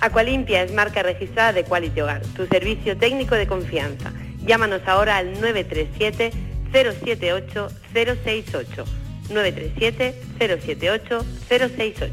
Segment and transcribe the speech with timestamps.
[0.00, 4.12] Acualimpia es marca registrada de Quality Hogar, tu servicio técnico de confianza.
[4.44, 6.30] Llámanos ahora al 937
[6.72, 8.84] 078 068.
[9.30, 12.12] 937 078 068.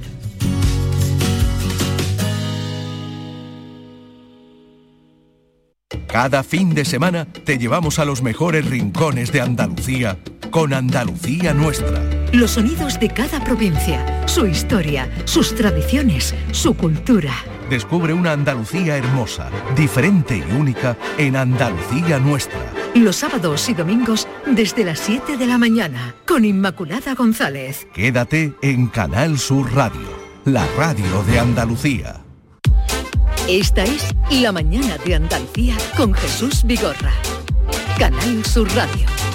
[6.07, 10.17] Cada fin de semana te llevamos a los mejores rincones de Andalucía
[10.49, 12.01] con Andalucía Nuestra.
[12.31, 17.33] Los sonidos de cada provincia, su historia, sus tradiciones, su cultura.
[17.69, 22.59] Descubre una Andalucía hermosa, diferente y única en Andalucía Nuestra.
[22.93, 27.87] Los sábados y domingos desde las 7 de la mañana con Inmaculada González.
[27.93, 30.07] Quédate en Canal Sur Radio,
[30.45, 32.21] la radio de Andalucía.
[33.47, 37.13] Esta es La mañana de Andalucía con Jesús Vigorra.
[37.97, 39.34] Canal Sur Radio.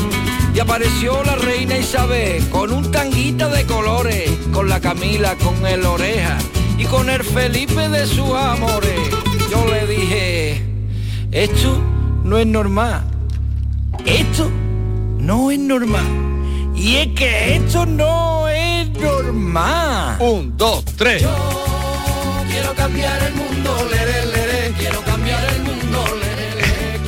[0.53, 5.85] Y apareció la reina Isabel con un tanguita de colores, con la Camila, con el
[5.85, 6.37] oreja
[6.77, 8.99] y con el Felipe de sus amores.
[9.49, 10.61] Yo le dije,
[11.31, 11.81] esto
[12.23, 13.03] no es normal.
[14.05, 14.49] Esto
[15.19, 16.05] no es normal.
[16.75, 20.17] Y es que esto no es normal.
[20.19, 21.25] Un, dos, tres.
[22.49, 24.30] Quiero cambiar el mundo, quiero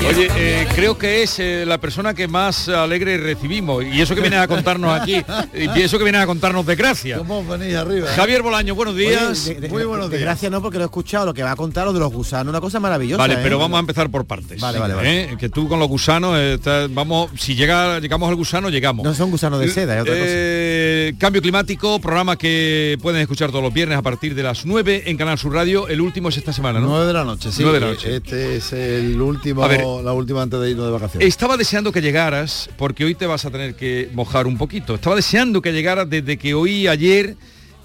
[0.07, 4.21] Oye, eh, creo que es eh, la persona que más alegre recibimos y eso que
[4.21, 5.15] viene a contarnos aquí
[5.55, 7.17] y eso que viene a contarnos de gracia.
[7.17, 8.07] ¿Cómo venís arriba?
[8.09, 9.45] Javier Bolaño, buenos días.
[9.47, 11.85] Oye, de- de- de gracia no, porque lo he escuchado, lo que va a contar
[11.85, 13.17] lo de los gusanos, una cosa maravillosa.
[13.17, 13.39] Vale, ¿eh?
[13.41, 14.59] pero vamos a empezar por partes.
[14.61, 15.21] Vale, vale, vale.
[15.23, 15.37] ¿Eh?
[15.39, 19.05] Que tú con los gusanos, eh, estás- vamos, si llega, llegamos al gusano, llegamos.
[19.05, 23.63] No son gusanos de seda, es otra Eh, Cambio climático, programa que pueden escuchar todos
[23.63, 25.87] los viernes a partir de las 9 en Canal Sur Radio.
[25.87, 26.87] El último es esta semana, ¿no?
[26.87, 27.63] 9 de la noche, sí.
[27.63, 28.15] 9 de la noche.
[28.17, 29.81] Este es el último, A ver.
[30.01, 31.27] La última antes de irnos de vacaciones.
[31.27, 34.95] Estaba deseando que llegaras, porque hoy te vas a tener que mojar un poquito.
[34.95, 37.35] Estaba deseando que llegaras desde que oí ayer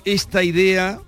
[0.05, 1.01] esta idea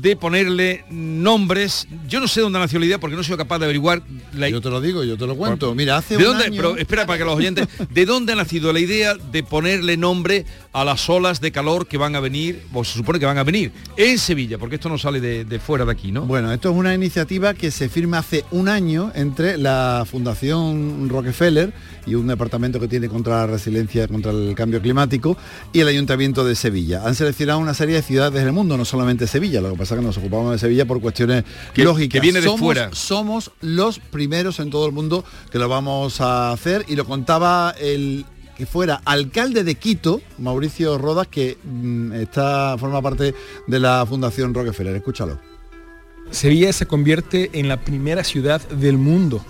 [0.00, 1.86] de ponerle nombres.
[2.08, 4.02] Yo no sé dónde nació la idea porque no soy capaz de averiguar
[4.34, 5.74] la Yo te lo digo, yo te lo cuento.
[5.74, 8.36] Mira, hace ¿De un dónde, año- pero espera para que los oyentes, ¿de dónde ha
[8.36, 12.62] nacido la idea de ponerle nombre a las olas de calor que van a venir,
[12.72, 14.58] o se supone que van a venir, en Sevilla?
[14.58, 16.22] Porque esto no sale de, de fuera de aquí, ¿no?
[16.22, 21.72] Bueno, esto es una iniciativa que se firma hace un año entre la Fundación Rockefeller
[22.06, 25.36] y un departamento que tiene contra la resiliencia contra el cambio climático
[25.72, 27.02] y el Ayuntamiento de Sevilla.
[27.06, 30.00] Han seleccionado una serie de ciudades del mundo, no solamente Sevilla, lo que pasa es
[30.00, 32.12] que nos ocupamos de Sevilla por cuestiones Que- lógicas.
[32.12, 32.90] que viene de somos, fuera.
[32.94, 37.74] Somos los primeros en todo el mundo que lo vamos a hacer y lo contaba
[37.78, 38.24] el
[38.56, 43.34] que fuera alcalde de Quito, Mauricio Rodas, que mm, está forma parte
[43.66, 44.94] de la Fundación Rockefeller.
[44.94, 45.40] Escúchalo.
[46.30, 49.44] Sevilla se convierte en la primera ciudad del mundo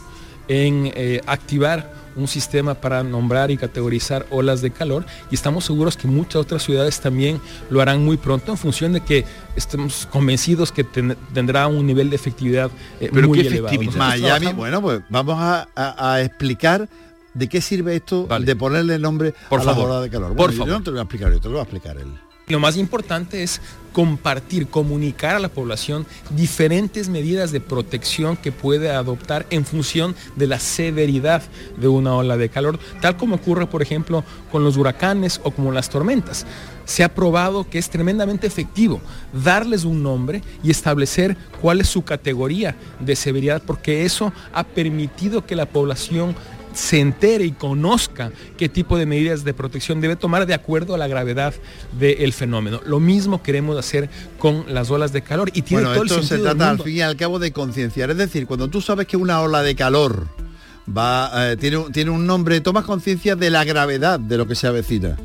[0.48, 5.96] en eh, activar un sistema para nombrar y categorizar olas de calor y estamos seguros
[5.96, 9.24] que muchas otras ciudades también lo harán muy pronto en función de que
[9.56, 12.70] estemos convencidos que ten- tendrá un nivel de efectividad
[13.00, 13.76] eh, Pero muy qué elevado.
[13.96, 16.88] Miami, bueno, pues vamos a, a- a explicar
[17.34, 18.46] de qué sirve esto Vale.
[18.46, 19.82] de ponerle nombre Por a favor.
[19.82, 20.28] las olas de calor.
[20.28, 20.72] Por Bueno, yo favor.
[20.72, 22.06] no te lo voy a explicar yo, te lo voy a explicar él.
[22.46, 23.62] Lo más importante es
[23.94, 30.46] compartir, comunicar a la población diferentes medidas de protección que puede adoptar en función de
[30.46, 31.42] la severidad
[31.78, 35.72] de una ola de calor, tal como ocurre, por ejemplo, con los huracanes o como
[35.72, 36.44] las tormentas.
[36.84, 39.00] Se ha probado que es tremendamente efectivo
[39.32, 45.46] darles un nombre y establecer cuál es su categoría de severidad, porque eso ha permitido
[45.46, 46.34] que la población
[46.74, 50.98] se entere y conozca qué tipo de medidas de protección debe tomar de acuerdo a
[50.98, 51.54] la gravedad
[51.98, 52.80] del fenómeno.
[52.84, 56.22] Lo mismo queremos hacer con las olas de calor y tiene Bueno, todo el esto
[56.22, 56.84] se sentido del trata al mundo.
[56.84, 58.10] fin y al cabo de concienciar.
[58.10, 60.26] Es decir, cuando tú sabes que una ola de calor
[60.86, 64.54] va, eh, tiene, un- tiene un nombre, tomas conciencia de la gravedad de lo que
[64.54, 65.16] se avecina.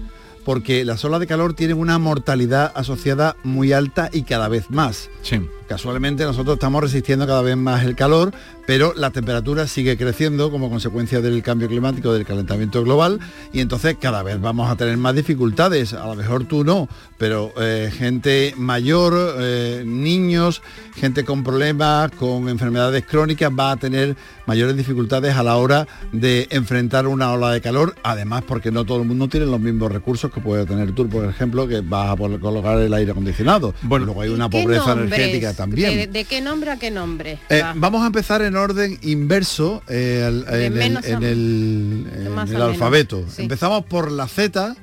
[0.46, 5.10] Porque las olas de calor tienen una mortalidad asociada muy alta y cada vez más.
[5.22, 5.42] Sí.
[5.70, 8.34] Casualmente nosotros estamos resistiendo cada vez más el calor,
[8.66, 13.20] pero la temperatura sigue creciendo como consecuencia del cambio climático, del calentamiento global,
[13.54, 15.94] y entonces cada vez vamos a tener más dificultades.
[15.94, 16.90] A lo mejor tú no,
[17.20, 20.64] pero eh, gente mayor, eh, niños,
[20.96, 24.16] gente con problemas, con enfermedades crónicas, va a tener
[24.48, 29.04] mayores dificultades a la hora de enfrentar una ola de calor, además porque no todo
[29.04, 32.16] el mundo tiene los mismos recursos que puede tener tú, por ejemplo, que vas a
[32.16, 33.76] poder colocar el aire acondicionado.
[33.84, 35.14] Bueno, luego hay una ¿Qué pobreza nombres?
[35.14, 35.96] energética también.
[35.96, 37.38] ¿De, de qué nombre a qué nombre?
[37.50, 37.74] Eh, va?
[37.76, 43.26] vamos a empezar en orden inverso eh, al- en, el, en en menos, alfabeto.
[43.30, 43.44] sí.
[43.44, 44.76] Empezamos por la Z.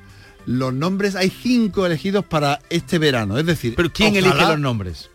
[0.45, 3.37] Los nombres, hay cinco elegidos para este verano.
[3.37, 5.09] Es decir, Pero ¿quién ojalá elige los nombres?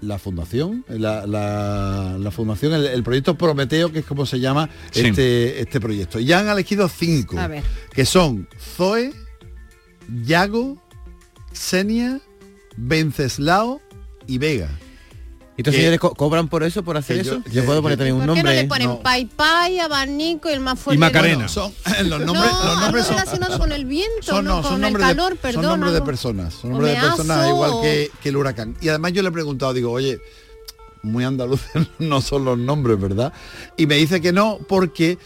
[0.00, 4.70] La fundación, la, la- la fundación, el, el proyecto Prometeo, que es como se llama
[4.90, 5.00] Sí.
[5.08, 6.18] este, este proyecto.
[6.20, 7.62] Ya han elegido cinco, A ver.
[7.92, 9.12] que son Zoe,
[10.24, 10.82] Yago,
[11.52, 12.20] Xenia,
[12.78, 13.82] Venceslao
[14.26, 14.70] y Vega.
[15.60, 17.42] ¿Y estos señores co- cobran por eso, por hacer yo- eso?
[17.50, 18.62] Yo puedo poner también un ¿Por qué no nombre.
[18.62, 19.00] le ponen no.
[19.00, 20.98] Pai Pai, abanico y el más fuerte?
[20.98, 21.48] Macarena.
[21.48, 21.72] Son
[22.04, 24.84] los nombres, no, los nombres son, relacionado con el viento, son, no, no, son con
[24.84, 25.62] el calor, de, perdón.
[25.62, 28.76] son nombres de personas, son nombres de personas igual que, que el huracán.
[28.80, 30.20] Y además yo le he preguntado, digo, oye,
[31.02, 33.32] muy andaluces no son los nombres, ¿verdad?
[33.76, 35.18] Y me dice que no, porque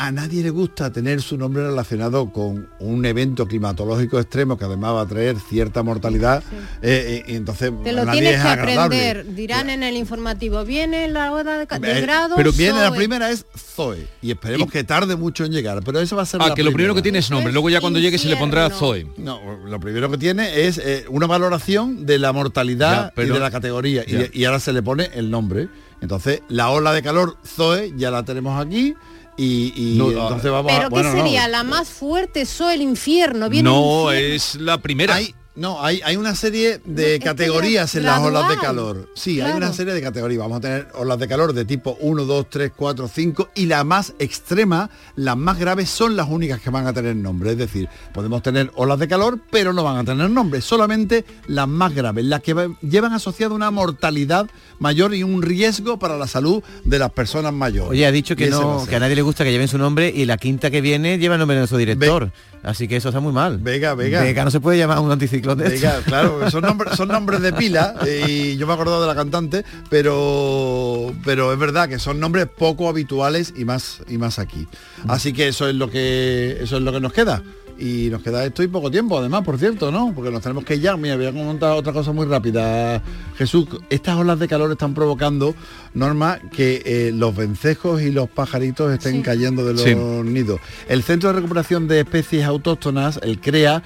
[0.00, 4.94] a nadie le gusta tener su nombre relacionado con un evento climatológico extremo que además
[4.94, 6.42] va a traer cierta mortalidad.
[6.82, 9.08] eh, eh, y entonces Te lo nadie tienes es que agradable.
[9.10, 9.34] aprender.
[9.34, 12.36] Dirán en el informativo, viene la hora de, de Eh, grado.
[12.36, 15.98] pero viene la primera es Zoe y esperemos Y- que tarde mucho en llegar, pero
[15.98, 17.80] eso va a ser Ah, la que lo primero que tiene es nombre, luego ya
[17.80, 18.70] cuando llegue se le pondrá.
[18.70, 19.06] Zoe.
[19.16, 23.32] No, lo primero que tiene es eh, una valoración de la mortalidad Ya, pero- y
[23.34, 24.04] de la categoría.
[24.32, 25.68] Y, ahora se le pone el nombre.
[26.00, 28.94] Entonces, la ola de calor Zoe ya la tenemos aquí.
[29.38, 30.76] Y, y No, entonces vamos a.
[30.76, 31.22] Pero bueno, ¿qué no.
[31.22, 31.46] sería?
[31.48, 33.48] La más fuerte, Zoe el infierno.
[33.48, 34.34] Viene el No, infierno.
[34.34, 35.14] es la primera.
[35.14, 39.08] Hay, no, hay, hay una serie de categorías en las olas de calor.
[39.14, 40.38] Sí, hay una serie de categorías.
[40.40, 43.84] Vamos a tener olas de calor de tipo 1, 2, 3, 4, 5 y la
[43.84, 47.50] más extrema, las más graves son las únicas que van a tener nombre.
[47.52, 50.60] Es decir, podemos tener olas de calor, pero no van a tener nombre.
[50.60, 54.46] Solamente las más graves, las que va- llevan asociada una mortalidad
[54.78, 57.90] mayor y un riesgo para la salud de las personas mayores.
[57.90, 58.88] Oye, ha dicho que a no, ser.
[58.90, 61.34] que a nadie le gusta que lleven su nombre y la quinta que viene lleva
[61.34, 62.30] el nombre de nuestro director.
[62.62, 63.58] Así que eso está muy mal.
[63.58, 64.20] Vega, Vega.
[64.20, 66.04] Vega no se puede llamar un anticiclón de Diga, estos.
[66.04, 67.94] claro, son nombres, son nombres de pila
[68.28, 72.46] y yo me he acordado de la cantante, pero pero es verdad que son nombres
[72.46, 74.66] poco habituales y más y más aquí.
[75.06, 77.42] Así que eso es lo que eso es lo que nos queda.
[77.80, 80.12] Y nos queda esto y poco tiempo, además, por cierto, ¿no?
[80.12, 80.96] Porque nos tenemos que ir ya.
[80.96, 83.00] Mira, voy a comentar otra cosa muy rápida.
[83.36, 85.54] Jesús, estas olas de calor están provocando,
[85.94, 89.22] Norma, que eh, los vencejos y los pajaritos estén Sí.
[89.22, 89.94] cayendo de los Sí.
[89.94, 90.58] nidos.
[90.88, 93.84] El Centro de Recuperación de Especies Autóctonas, el CREA,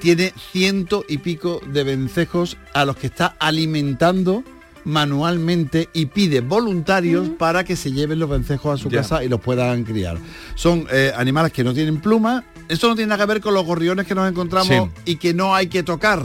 [0.00, 4.44] tiene ciento y pico de vencejos a los que está alimentando
[4.84, 8.98] manualmente y pide voluntarios para que se lleven los vencejos a su Ya.
[9.02, 10.18] casa y los puedan criar.
[10.54, 12.44] Son eh, animales que no tienen pluma.
[12.68, 15.02] Esto no tiene nada que ver con los gorriones que nos encontramos Sí.
[15.12, 16.22] y que no hay que tocar,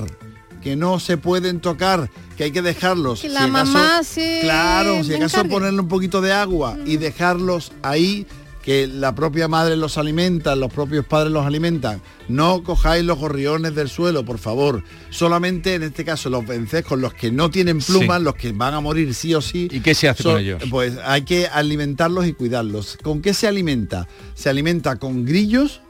[0.61, 3.21] que no se pueden tocar, que hay que dejarlos.
[3.21, 5.49] Que Si la acaso- mamá se Claro, si acaso encargue.
[5.51, 8.25] ponerle un poquito de agua y dejarlos ahí,
[8.63, 12.01] que la propia madre los alimenta, los propios padres los alimentan.
[12.29, 14.83] No cojáis los gorriones del suelo, por favor.
[15.09, 18.23] Solamente en este caso los vencejos, los que no tienen plumas, Sí.
[18.23, 19.67] los que van a morir sí o sí.
[19.69, 20.63] ¿Y qué se hace con ellos?
[20.69, 22.97] Pues hay que alimentarlos y cuidarlos.
[23.03, 24.07] ¿Con qué se alimenta?
[24.33, 25.81] Se alimenta con grillos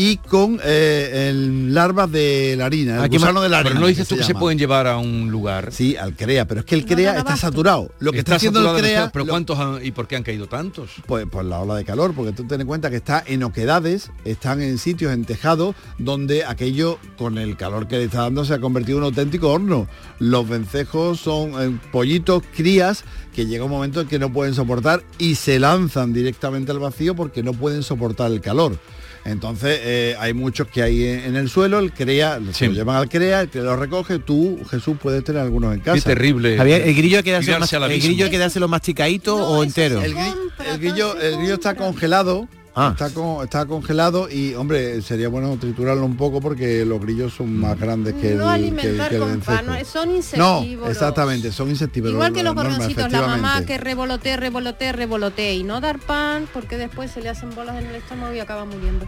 [0.00, 3.70] y con eh, el larvas de la harina, el Ah, ¿qué gusano de la harina.
[3.70, 5.72] Pero no dices que tú que se pueden llevar a un lugar.
[5.72, 7.90] Sí, al CREA, pero es que el CREA está saturado.
[7.98, 9.10] Lo que está, haciendo el CREA...
[9.12, 10.90] Pero lo- ¿cuántos han- y por qué han caído tantos?
[11.06, 14.12] Pues, pues la ola de calor, porque tú ten en cuenta que está en oquedades,
[14.24, 18.54] están en sitios, en tejados, donde aquello, con el calor que le está dando, se
[18.54, 19.88] ha convertido en un auténtico horno.
[20.20, 23.02] Los vencejos son eh, pollitos, crías,
[23.34, 27.16] que llega un momento en que no pueden soportar y se lanzan directamente al vacío
[27.16, 28.78] porque no pueden soportar el calor.
[29.30, 32.96] Entonces eh, hay muchos que hay en, en el suelo, el crea, se lo llevan
[32.96, 35.94] al crea, el que lo recoge, tú, Jesús, puedes tener algunos en casa.
[35.94, 36.56] Qué terrible.
[36.56, 37.30] Javier, ¿el grillo hay que
[37.94, 40.02] el grillo que dárselo masticadito o entero?
[40.02, 40.34] El, gri-
[40.72, 42.48] el grillo, el grillo está congelado.
[42.80, 42.90] Ah.
[42.92, 47.56] Está, con- está congelado y, hombre, sería bueno triturarlo un poco porque los grillos son
[47.58, 50.90] más grandes que el, No que, alimentar que el con pan, no, son No, insectívoros.
[50.92, 52.14] exactamente, son insectívoros.
[52.14, 56.46] Igual que los Norma, gorgoncitos, la mamá que revolotea, revolotea, revolotea y no dar pan
[56.52, 59.06] porque después se le hacen bolas en el estómago y acaba muriendo.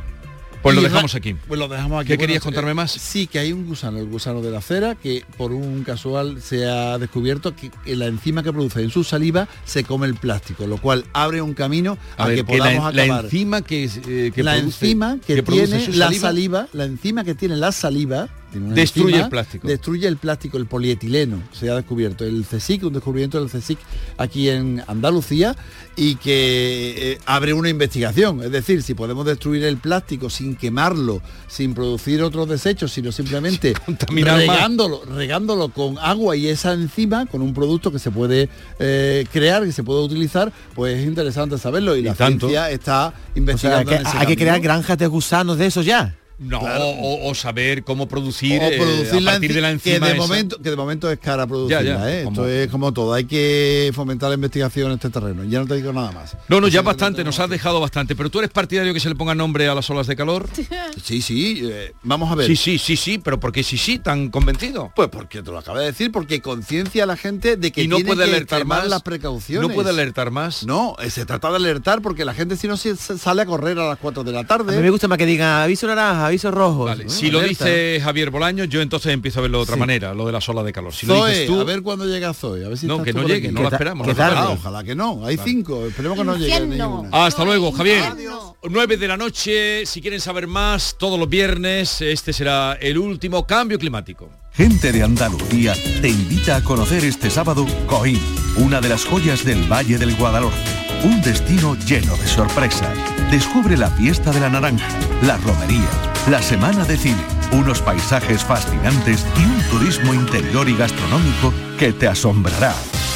[0.62, 1.34] Pues lo dejamos aquí.
[1.48, 2.08] Pues lo dejamos aquí.
[2.08, 2.90] ¿Qué querías eh, contarme más?
[2.92, 6.66] Sí, que hay un gusano, el gusano de la cera, que por un casual se
[6.66, 10.76] ha descubierto que la enzima que produce en su saliva se come el plástico, lo
[10.78, 13.24] cual abre un camino a, A ver, que que la, podamos la acabar.
[13.24, 17.56] enzima que, eh, que la produce- enzima que, tiene la saliva, la enzima que tiene
[17.56, 19.68] la saliva, Destruye enzima, el plástico.
[19.68, 22.24] Destruye el plástico, el polietileno, se ha descubierto.
[22.24, 23.78] El CSIC, un descubrimiento del CSIC
[24.18, 25.56] aquí en Andalucía
[25.96, 28.42] y que eh, abre una investigación.
[28.42, 33.74] Es decir, si podemos destruir el plástico sin quemarlo, sin producir otros desechos, sino simplemente
[33.88, 34.38] más.
[34.38, 39.64] regándolo, regándolo con agua y esa enzima, con un producto que se puede eh, crear,
[39.64, 41.96] que se puede utilizar, pues es interesante saberlo.
[41.96, 42.48] Y, la tanto.
[42.48, 45.66] ciencia está O sea, investigando que en ese hay que crear granjas de gusanos de
[45.66, 46.16] esos ya.
[46.40, 46.86] No, Claro.
[46.88, 50.06] o, o saber cómo producir, o eh, producir a la partir de la que enzima
[50.06, 50.22] de esa.
[50.22, 52.24] momento que de momento es cara producirla Ya, ya, ¿eh?
[52.24, 55.66] como- esto es como todo hay que fomentar la investigación en este terreno ya no
[55.66, 58.16] te digo nada más No, no, ya que bastante, nos has que dejado bastante.
[58.16, 60.48] Pero tú eres partidario que se le ponga nombre a las olas de calor.
[61.04, 63.98] sí sí eh, vamos a ver Sí, sí, sí, sí, pero ¿por qué sí, sí,
[63.98, 64.92] tan convencido?
[64.96, 67.88] pues porque te lo acabo de decir porque conciencia a la gente de que y
[67.88, 68.88] no tiene puede que alertar más.
[68.88, 70.64] las precauciones No puede alertar más.
[70.64, 73.78] no eh, se trata de alertar porque la gente si no se sale a correr
[73.78, 76.29] a las 4 de la A mí tarde me gusta más que diga aviso naranja,
[76.30, 76.84] aviso rojo.
[76.86, 77.10] Vale, ¿no?
[77.10, 77.64] si lo Alerta.
[77.66, 79.80] dice Javier Bolaño, yo entonces empiezo a verlo de otra Sí.
[79.80, 80.92] manera, lo de las olas de calor.
[80.94, 83.12] Si lo Zoe, dices tú, a ver cuándo llega Zoe a ver si No, que
[83.12, 83.54] no llegue, aquí.
[83.54, 84.06] no la esperamos.
[84.06, 84.40] que no la tarde.
[84.40, 88.04] Ah, ojalá que no hay cinco esperemos que no llegue ninguna Hasta luego, Javier.
[88.10, 88.56] Infierno.
[88.68, 93.46] 9 de la noche, si quieren saber más, todos los viernes, este será el último
[93.46, 94.28] cambio climático.
[94.52, 98.20] Gente de Andalucía te invita a conocer este sábado Coín,
[98.56, 100.58] una de las joyas del Valle del Guadalhorce.
[101.04, 102.90] Un destino lleno de sorpresas.
[103.30, 104.86] Descubre la fiesta de la naranja,
[105.22, 105.88] la romería,
[106.28, 107.22] la semana de cine,
[107.52, 112.74] unos paisajes fascinantes y un turismo interior y gastronómico que te asombrará.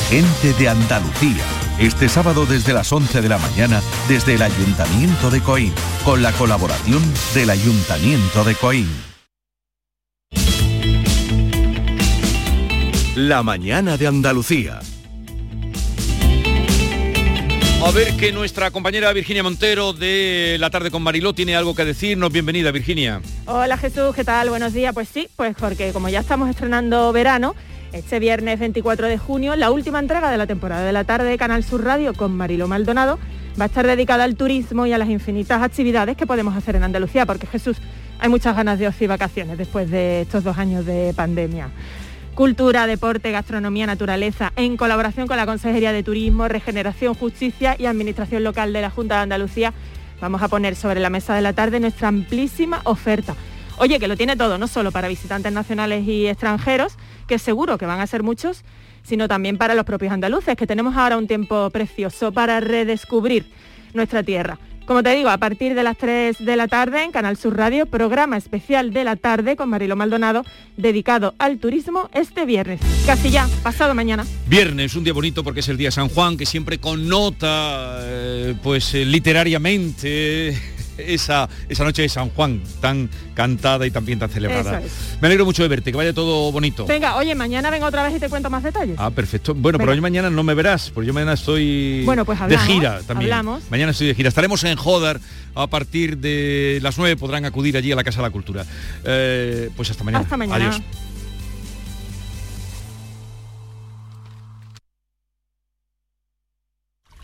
[0.08, 1.44] Gente de Andalucía.
[1.78, 5.72] Este sábado desde las 11 de la mañana desde el Ayuntamiento de Coín,
[6.04, 7.02] con la colaboración
[7.34, 8.88] del Ayuntamiento de Coín.
[13.16, 14.80] La mañana de Andalucía.
[17.82, 21.84] A ver que nuestra compañera Virginia Montero de La Tarde con Mariló tiene algo que
[21.84, 22.32] decirnos.
[22.32, 23.20] Bienvenida, Virginia.
[23.46, 24.48] Hola Jesús, ¿qué tal?
[24.48, 24.94] Buenos días.
[24.94, 27.54] Pues sí, pues porque como ya estamos estrenando verano,
[27.92, 31.38] este viernes 24 de junio, la última entrega de la temporada de la tarde de
[31.38, 33.18] Canal Sur Radio con Marilo Maldonado
[33.58, 36.82] va a estar dedicada al turismo y a las infinitas actividades que podemos hacer en
[36.82, 37.76] Andalucía, porque Jesús,
[38.18, 41.70] hay muchas ganas de ocio y vacaciones después de estos dos años de pandemia.
[42.34, 48.42] Cultura, deporte, gastronomía, naturaleza, en colaboración con la Consejería de Turismo, Regeneración, Justicia y Administración
[48.42, 49.72] Local de la Junta de Andalucía,
[50.20, 53.36] vamos a poner sobre la mesa de la tarde nuestra amplísima oferta.
[53.78, 56.96] Oye, que lo tiene todo, no solo para visitantes nacionales y extranjeros,
[57.28, 58.64] que seguro que van a ser muchos,
[59.04, 63.46] sino también para los propios andaluces, que tenemos ahora un tiempo precioso para redescubrir
[63.92, 64.58] nuestra tierra.
[64.86, 67.86] Como te digo, a partir de las 3 de la tarde en Canal Sur Radio,
[67.86, 70.44] programa especial de la tarde con Marilo Maldonado,
[70.76, 72.80] dedicado al turismo este viernes.
[73.06, 74.26] Casi ya, pasado mañana.
[74.46, 78.94] Viernes, un día bonito porque es el día San Juan, que siempre connota, eh, pues
[78.94, 80.60] eh, literariamente,
[80.98, 84.80] esa, esa noche de San Juan, tan cantada y también tan celebrada.
[84.80, 85.18] Es.
[85.20, 86.86] Me alegro mucho de verte, que vaya todo bonito.
[86.86, 88.96] Venga, oye, mañana vengo otra vez y te cuento más detalles.
[88.98, 89.54] Ah, perfecto.
[89.54, 89.96] Bueno, pero Venga.
[89.98, 93.32] hoy mañana no me verás, porque yo mañana estoy Bueno, pues de hablamos, gira también.
[93.32, 93.62] hablamos.
[93.70, 94.28] Mañana estoy de gira.
[94.28, 95.20] Estaremos en Jodar
[95.54, 98.64] a partir de las 9, podrán acudir allí a la Casa de la Cultura.
[99.04, 100.22] Eh, pues hasta mañana.
[100.24, 100.66] Hasta mañana.
[100.70, 100.82] Adiós.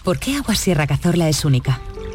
[0.04, 1.80] ¿Por qué Agua Sierra Cazorla es única?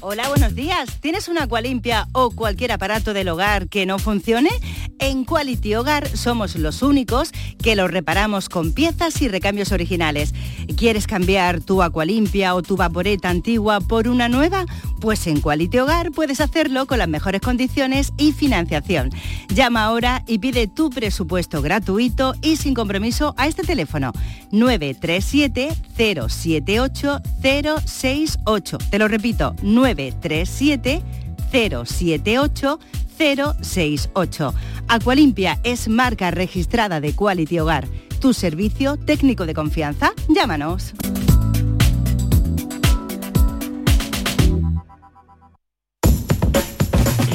[0.00, 1.00] Hola, buenos días.
[1.00, 4.50] ¿Tienes una limpia o cualquier aparato del hogar que no funcione?
[4.98, 7.30] En Quality Hogar somos los únicos
[7.62, 10.34] que lo reparamos con piezas y recambios originales.
[10.76, 14.64] ¿Quieres cambiar tu limpia o tu vaporeta antigua por una nueva?
[15.00, 19.10] Pues en Quality Hogar puedes hacerlo con las mejores condiciones y financiación.
[19.48, 24.12] Llama ahora y pide tu presupuesto gratuito y sin compromiso a este teléfono
[24.50, 28.78] 937 078 068.
[28.90, 29.54] Te lo repito,
[29.96, 31.02] 937
[31.50, 32.80] 078
[33.18, 34.54] 068.
[34.88, 37.88] Aqualimpia es marca registrada de Quality Hogar.
[38.20, 40.12] Tu servicio técnico de confianza.
[40.28, 40.92] Llámanos.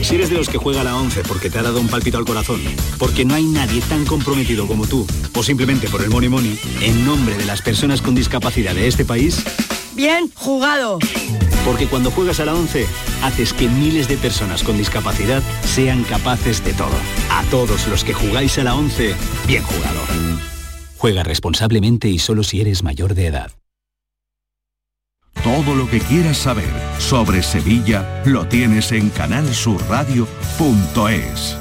[0.03, 2.17] Si eres de los que juega a la 11 porque te ha dado un palpito
[2.17, 2.59] al corazón,
[2.99, 7.05] porque no hay nadie tan comprometido como tú, o simplemente por el money money, en
[7.05, 9.41] nombre de las personas con discapacidad de este país,
[9.93, 10.99] Bien jugado.
[11.65, 12.85] Porque cuando juegas a la 11,
[13.23, 16.95] haces que miles de personas con discapacidad sean capaces de todo.
[17.31, 19.15] A todos los que jugáis a la 11,
[19.47, 19.99] bien jugado.
[20.97, 23.51] Juega responsablemente y solo si eres mayor de edad.
[25.43, 31.60] Todo lo que quieras saber sobre Sevilla lo tienes en canalsurradio.es.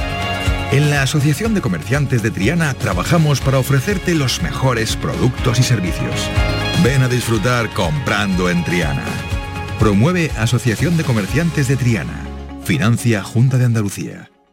[0.71, 6.29] En la Asociación de Comerciantes de Triana trabajamos para ofrecerte los mejores productos y servicios.
[6.81, 9.03] Ven a disfrutar comprando en Triana.
[9.79, 12.25] Promueve Asociación de Comerciantes de Triana.
[12.63, 14.30] Financia Junta de Andalucía.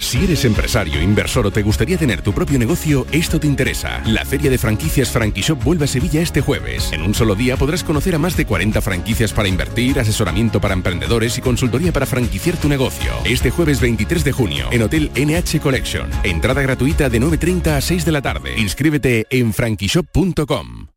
[0.00, 4.02] Si eres empresario, inversor o te gustaría tener tu propio negocio, esto te interesa.
[4.06, 6.90] La Feria de Franquicias Franquishop vuelve a Sevilla este jueves.
[6.92, 10.74] En un solo día podrás conocer a más de 40 franquicias para invertir, asesoramiento para
[10.74, 13.12] emprendedores y consultoría para franquiciar tu negocio.
[13.24, 16.08] Este jueves 23 de junio, en Hotel NH Collection.
[16.24, 18.58] Entrada gratuita de 9.30 a 6 de la tarde.
[18.58, 20.88] Inscríbete en franquishop.com.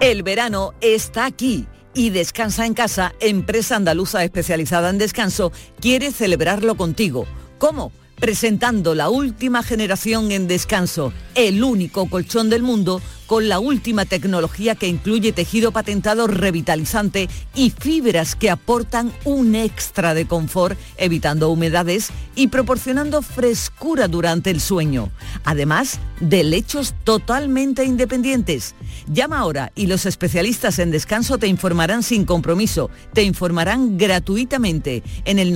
[0.00, 6.76] El verano está aquí y Descansa en Casa, empresa andaluza especializada en descanso, quiere celebrarlo
[6.76, 7.26] contigo.
[7.58, 7.92] ¿Cómo?
[8.16, 14.74] Presentando la última generación en descanso, el único colchón del mundo con la última tecnología
[14.74, 22.10] que incluye tejido patentado revitalizante y fibras que aportan un extra de confort, evitando humedades
[22.36, 25.10] y proporcionando frescura durante el sueño.
[25.44, 28.74] Además de lechos totalmente independientes.
[29.06, 35.38] Llama ahora y los especialistas en descanso te informarán sin compromiso, te informarán gratuitamente en
[35.38, 35.52] el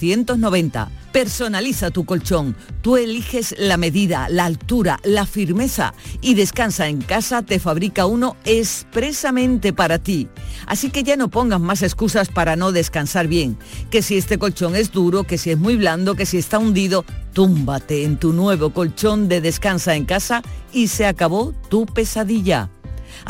[0.00, 0.88] 900-670-290.
[1.12, 7.42] Personaliza tu colchón, tú eliges la medida, la altura, la firmeza y Descansa en casa
[7.42, 10.28] te fabrica uno expresamente para ti.
[10.66, 13.58] Así que ya no pongas más excusas para no descansar bien,
[13.90, 17.04] que si este colchón es duro, que si es muy blando, que si está hundido,
[17.32, 22.70] túmbate en tu nuevo colchón de Descansa en casa y se acabó tu pesadilla.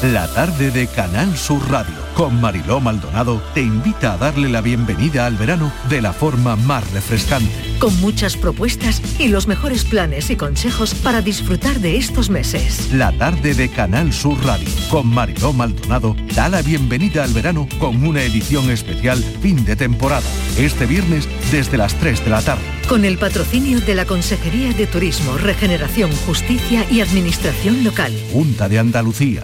[0.03, 5.25] La tarde de Canal Sur Radio con Mariló Maldonado te invita a darle la bienvenida
[5.25, 7.51] al verano de la forma más refrescante.
[7.79, 12.93] Con muchas propuestas y los mejores planes y consejos para disfrutar de estos meses.
[12.93, 18.01] La tarde de Canal Sur Radio con Mariló Maldonado da la bienvenida al verano con
[18.01, 20.27] una edición especial fin de temporada.
[20.57, 22.63] Este viernes desde las 3 de la tarde.
[22.87, 28.13] Con el patrocinio de la Consejería de Turismo, Regeneración, Justicia y Administración Local.
[28.31, 29.43] Junta de Andalucía.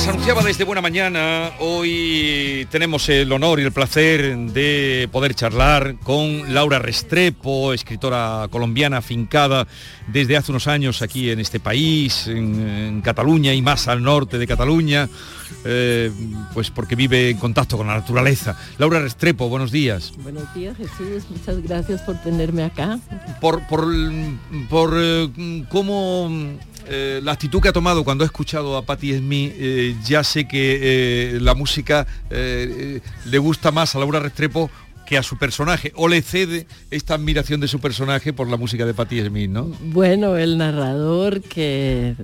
[0.00, 5.96] Les anunciaba desde buena mañana, hoy tenemos el honor y el placer de poder charlar
[5.96, 9.66] con Laura Restrepo, escritora colombiana afincada
[10.06, 14.38] desde hace unos años aquí en este país, en, en Cataluña y más al norte
[14.38, 15.06] de Cataluña,
[15.66, 16.10] eh,
[16.54, 18.56] pues porque vive en contacto con la naturaleza.
[18.78, 20.14] Laura Restrepo, buenos días.
[20.22, 22.98] Buenos días Jesús, muchas gracias por tenerme acá.
[23.42, 23.86] Por, por,
[24.70, 26.56] por eh, cómo
[26.88, 30.46] eh, la actitud que ha tomado cuando he escuchado a Patti Smith, eh, ya sé
[30.46, 30.78] que
[31.36, 34.70] eh, la música le gusta más a Laura Restrepo
[35.06, 38.86] que a su personaje, o le cede esta admiración de su personaje por la música
[38.86, 39.64] de Patti Smith, ¿no?
[39.80, 42.14] Bueno, el narrador que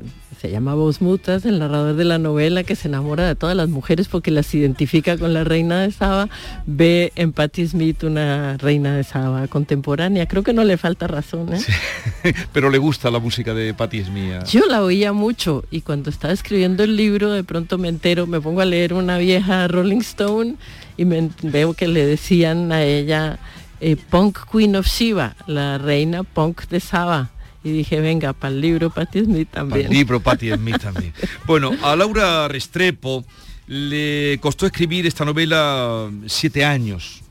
[0.47, 3.69] se llama Voz Mutas, el narrador de la novela que se enamora de todas las
[3.69, 6.29] mujeres porque las identifica con la reina de Saba,
[6.67, 10.27] ve en Patti Smith una reina de Saba contemporánea.
[10.27, 12.35] Creo que no le falta razón, ¿eh?
[12.53, 14.45] Pero le gusta la música de Patti Smith.
[14.45, 18.41] Yo la oía mucho y cuando estaba escribiendo el libro de pronto me entero, me
[18.41, 20.55] pongo a leer una vieja Rolling Stone
[20.97, 23.41] y me veo que le decían a ella
[23.81, 27.31] eh, Punk Queen of Shiva, la reina punk de Saba.
[27.67, 29.87] Y dije, venga, para el libro Patti Smith Para también.
[29.87, 31.13] el libro Patti Smith también.
[31.47, 33.25] Bueno, a Laura Restrepo
[33.67, 37.23] le costó escribir esta novela siete años,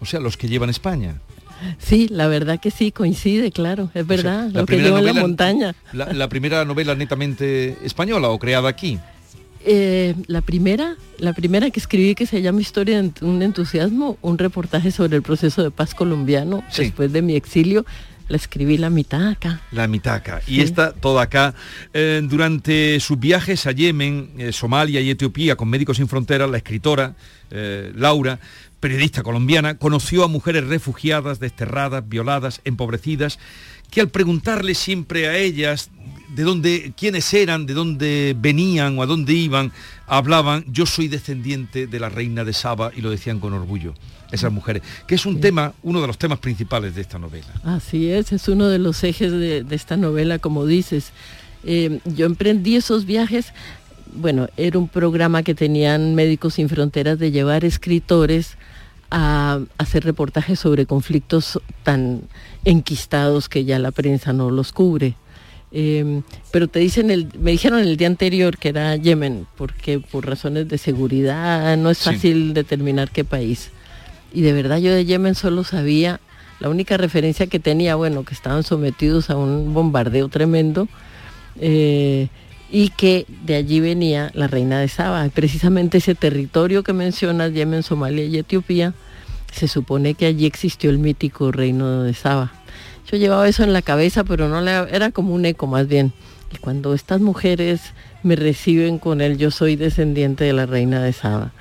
[0.00, 1.14] o sea, los que llevan España.
[1.78, 5.04] Sí, la verdad que sí, coincide, claro, es verdad, la lo que primera llevo en
[5.06, 5.74] la novela- montaña.
[5.92, 8.98] La, la primera novela netamente española o creada aquí.
[9.64, 14.38] Eh, la primera, la primera que escribí que se llama Historia de un entusiasmo, un
[14.38, 16.82] reportaje sobre el proceso de paz colombiano Sí.
[16.84, 17.84] después de mi exilio,
[18.28, 19.62] la escribí la mitad acá.
[19.72, 20.40] La mitaca.
[20.46, 20.60] Y Sí.
[20.62, 21.54] está toda acá.
[21.94, 26.58] Eh, durante sus viajes a Yemen, eh, Somalia y Etiopía con Médicos Sin Fronteras, la
[26.58, 27.14] escritora
[27.50, 28.38] eh, Laura,
[28.80, 33.38] periodista colombiana, conoció a mujeres refugiadas, desterradas, violadas, empobrecidas,
[33.90, 35.90] que al preguntarle siempre a ellas
[36.34, 39.72] de dónde, quiénes eran, de dónde venían o a dónde iban,
[40.06, 43.94] hablaban, yo soy descendiente de la reina de Saba y lo decían con orgullo,
[44.30, 47.48] esas mujeres, que es un tema, uno de los temas principales de esta novela.
[47.64, 51.12] Así es, es uno de los ejes de, de esta novela, como dices.
[51.64, 53.52] Eh, yo emprendí esos viajes,
[54.14, 58.56] bueno, era un programa que tenían Médicos Sin Fronteras de llevar escritores
[59.10, 62.22] a hacer reportajes sobre conflictos tan
[62.64, 65.16] enquistados que ya la prensa no los cubre.
[65.70, 70.26] Eh, pero te dicen el, me dijeron el día anterior que era Yemen, porque por
[70.26, 72.04] razones de seguridad no es Sí.
[72.10, 73.70] fácil determinar qué país.
[74.32, 76.20] Y de verdad yo de Yemen solo sabía,
[76.60, 80.88] la única referencia que tenía, bueno, que estaban sometidos a un bombardeo tremendo
[81.60, 82.28] eh,
[82.70, 85.24] y que de allí venía la reina de Saba.
[85.26, 88.92] Y precisamente ese territorio que mencionas, Yemen, Somalia y Etiopía,
[89.52, 92.52] se supone que allí existió el mítico reino de Saba.
[93.10, 96.12] Yo llevaba eso en la cabeza, pero no le, era como un eco más bien.
[96.52, 97.80] Y cuando estas mujeres
[98.22, 101.52] me reciben con él, yo soy descendiente de la reina de Saba.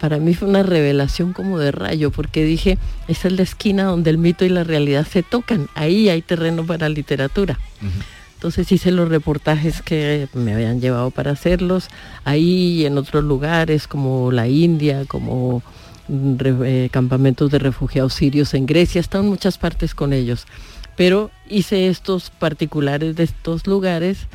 [0.00, 2.78] Para mí fue una revelación como de rayo, porque dije,
[3.08, 5.68] esa es la esquina donde el mito y la realidad se tocan.
[5.74, 7.58] Ahí hay terreno para literatura.
[8.34, 11.88] Entonces hice los reportajes que me habían llevado para hacerlos,
[12.24, 15.62] ahí y en otros lugares como la India, como
[16.08, 20.12] mm, re- eh, campamentos de refugiados sirios en Grecia, he estado en muchas partes con
[20.12, 20.46] ellos.
[20.96, 24.26] Pero hice estos particulares de estos lugares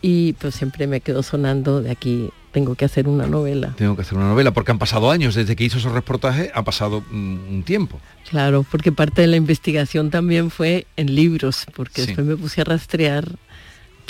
[0.00, 3.72] y pues siempre me quedó sonando de aquí, tengo que hacer una novela.
[3.78, 6.62] Tengo que hacer una novela, porque han pasado años desde que hizo esos reportajes, ha
[6.64, 7.98] pasado mm, un tiempo.
[8.28, 12.06] Claro, porque parte de la investigación también fue en libros, porque Sí.
[12.08, 13.36] después me puse a rastrear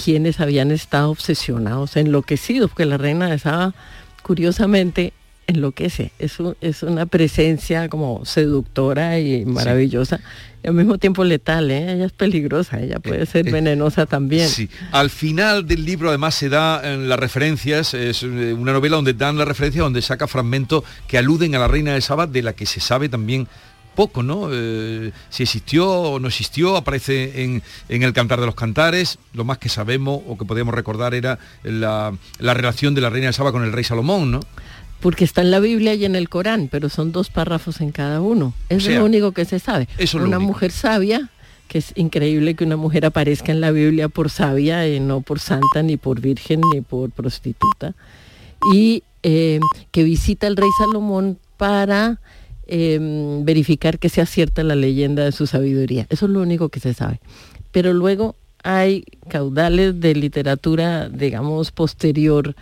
[0.02, 3.74] quienes habían estado obsesionados, enloquecidos, porque la reina de Saba,
[4.22, 5.12] curiosamente,
[5.52, 6.12] enloquece.
[6.18, 10.20] Es, un- es una presencia como seductora y maravillosa.
[10.64, 11.92] Y al mismo tiempo letal, ¿eh?
[11.94, 14.48] Ella es peligrosa, ella puede ser venenosa también.
[14.48, 14.68] Sí.
[14.92, 19.14] Al final del libro además se da eh, las referencias, es eh, una novela donde
[19.14, 22.52] dan las referencias, donde saca fragmentos que aluden a la reina de Saba, de la
[22.52, 23.48] que se sabe también
[23.96, 24.48] poco, ¿no?
[24.52, 29.44] Eh, si existió o no existió, aparece en, en el Cantar de los Cantares, lo
[29.44, 33.32] más que sabemos o que podemos recordar era la, la relación de la reina de
[33.34, 34.40] Saba con el rey Salomón, ¿no?
[35.02, 38.20] Porque está en la Biblia y en el Corán, pero son dos párrafos en cada
[38.20, 38.54] uno.
[38.68, 39.88] Es O sea, lo único que se sabe.
[39.98, 40.40] eso una único.
[40.52, 41.28] mujer sabia,
[41.68, 45.40] que es increíble que una mujer aparezca en la Biblia por sabia y no por
[45.40, 47.94] santa, ni por virgen, ni por prostituta.
[48.72, 49.58] Y eh,
[49.90, 52.20] que visita al rey Salomón para
[52.68, 52.98] eh,
[53.42, 56.06] verificar que sea cierta la leyenda de su sabiduría.
[56.10, 57.20] Eso es lo único que se sabe.
[57.72, 62.54] Pero luego hay caudales de literatura, digamos, posterior,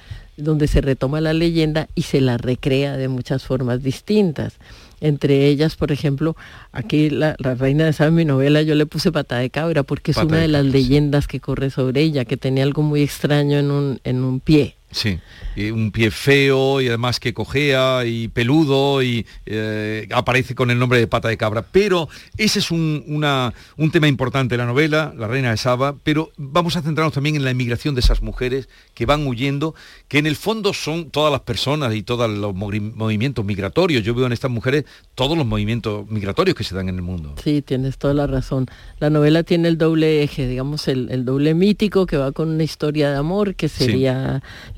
[0.43, 4.55] donde se retoma la leyenda y se la recrea de muchas formas distintas.
[5.01, 6.37] Entre ellas, por ejemplo,
[6.73, 10.11] aquí la, la reina de Saba, mi novela, yo le puse pata de cabra porque
[10.11, 13.03] es Pata una de de las leyendas que corre sobre ella, que tenía algo muy
[13.03, 14.77] extraño en un, en un pie.
[14.93, 15.19] Sí,
[15.73, 20.99] un pie feo y además que cojea y peludo y eh, aparece con el nombre
[20.99, 21.63] de pata de cabra.
[21.71, 25.95] Pero ese es un, una- un tema importante de la novela, La Reina de Saba,
[26.03, 29.75] pero vamos a centrarnos también en la emigración de esas mujeres que van huyendo,
[30.09, 34.03] que en el fondo son todas las personas y todos los movi- movimientos migratorios.
[34.03, 37.35] Yo veo en estas mujeres todos los movimientos migratorios que se dan en el mundo.
[37.45, 38.67] Sí, tienes toda la razón.
[38.99, 42.65] La novela tiene el doble eje, digamos, el, el doble mítico que va con una
[42.65, 43.85] historia de amor, que Sí.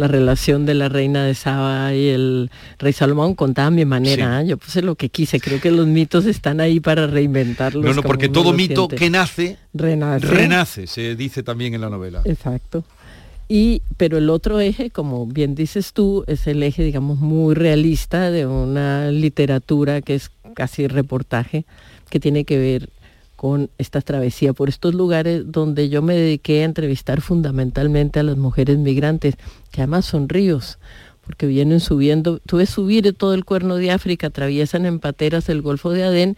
[0.03, 4.43] La relación de la reina de Saba y el rey Salomón, contada a mi manera.
[4.43, 4.49] ¿eh?
[4.49, 7.85] Yo puse lo que quise, creo que los mitos están ahí para reinventarlos.
[7.85, 8.97] No, no, porque todo mito siente.
[8.97, 10.27] que nace, renace.
[10.27, 12.23] renace, se dice también en la novela.
[12.25, 12.83] Exacto.
[13.49, 18.33] Y, pero el otro eje, como bien dices tú, es el eje, digamos, muy realista
[18.33, 21.65] de una literatura que es casi reportaje,
[22.11, 22.89] que tiene que ver
[23.43, 28.37] con esta travesía por estos lugares donde yo me dediqué a entrevistar fundamentalmente a las
[28.37, 29.35] mujeres migrantes,
[29.73, 30.79] que además son ríos,
[31.27, 35.61] porque vienen subiendo, tú ves subir todo el cuerno de África, atraviesan en pateras el
[35.61, 36.37] Golfo de Adén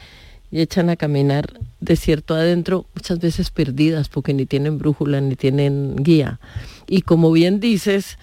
[0.50, 5.96] y echan a caminar desierto adentro, muchas veces perdidas porque ni tienen brújula ni tienen
[5.96, 6.40] guía.
[6.86, 8.16] Y como bien dices,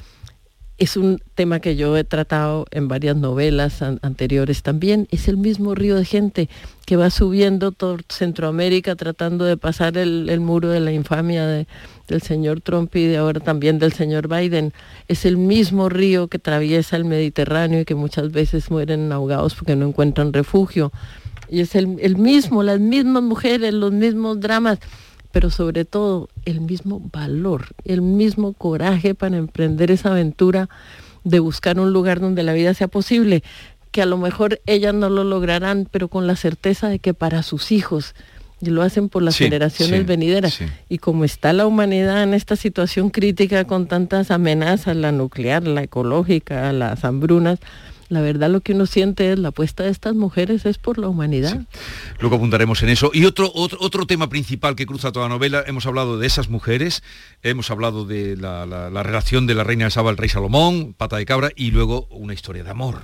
[0.81, 5.37] es un tema que yo he tratado en varias novelas an- anteriores también, es el
[5.37, 6.49] mismo río de gente
[6.87, 11.67] que va subiendo todo Centroamérica tratando de pasar el, muro de la infamia de-
[12.07, 14.73] del señor Trump y de ahora también del señor Biden.
[15.07, 19.75] Es el mismo río que atraviesa el Mediterráneo y que muchas veces mueren ahogados porque
[19.75, 20.91] no encuentran refugio.
[21.47, 24.79] Y es el, el mismo, las mismas mujeres, los mismos dramas,
[25.31, 30.69] pero sobre todo el mismo valor, el mismo coraje para emprender esa aventura
[31.23, 33.43] de buscar un lugar donde la vida sea posible,
[33.91, 37.43] que a lo mejor ellas no lo lograrán, pero con la certeza de que para
[37.43, 38.15] sus hijos,
[38.61, 40.53] y lo hacen por las Sí, generaciones sí, venideras.
[40.53, 40.65] sí.
[40.87, 45.83] Y como está la humanidad en esta situación crítica con tantas amenazas, la nuclear, la
[45.83, 47.59] ecológica, las hambrunas,
[48.11, 51.07] la verdad lo que uno siente es la apuesta de estas mujeres es por la
[51.07, 51.61] humanidad.
[52.19, 53.09] Luego apuntaremos en eso.
[53.13, 56.49] Y otro, otro, otro tema principal que cruza toda la novela, hemos hablado de esas
[56.49, 57.01] mujeres,
[57.41, 60.93] hemos hablado de la, la- la relación de la reina de Saba al rey Salomón,
[60.93, 63.03] pata de cabra, y luego una historia de amor.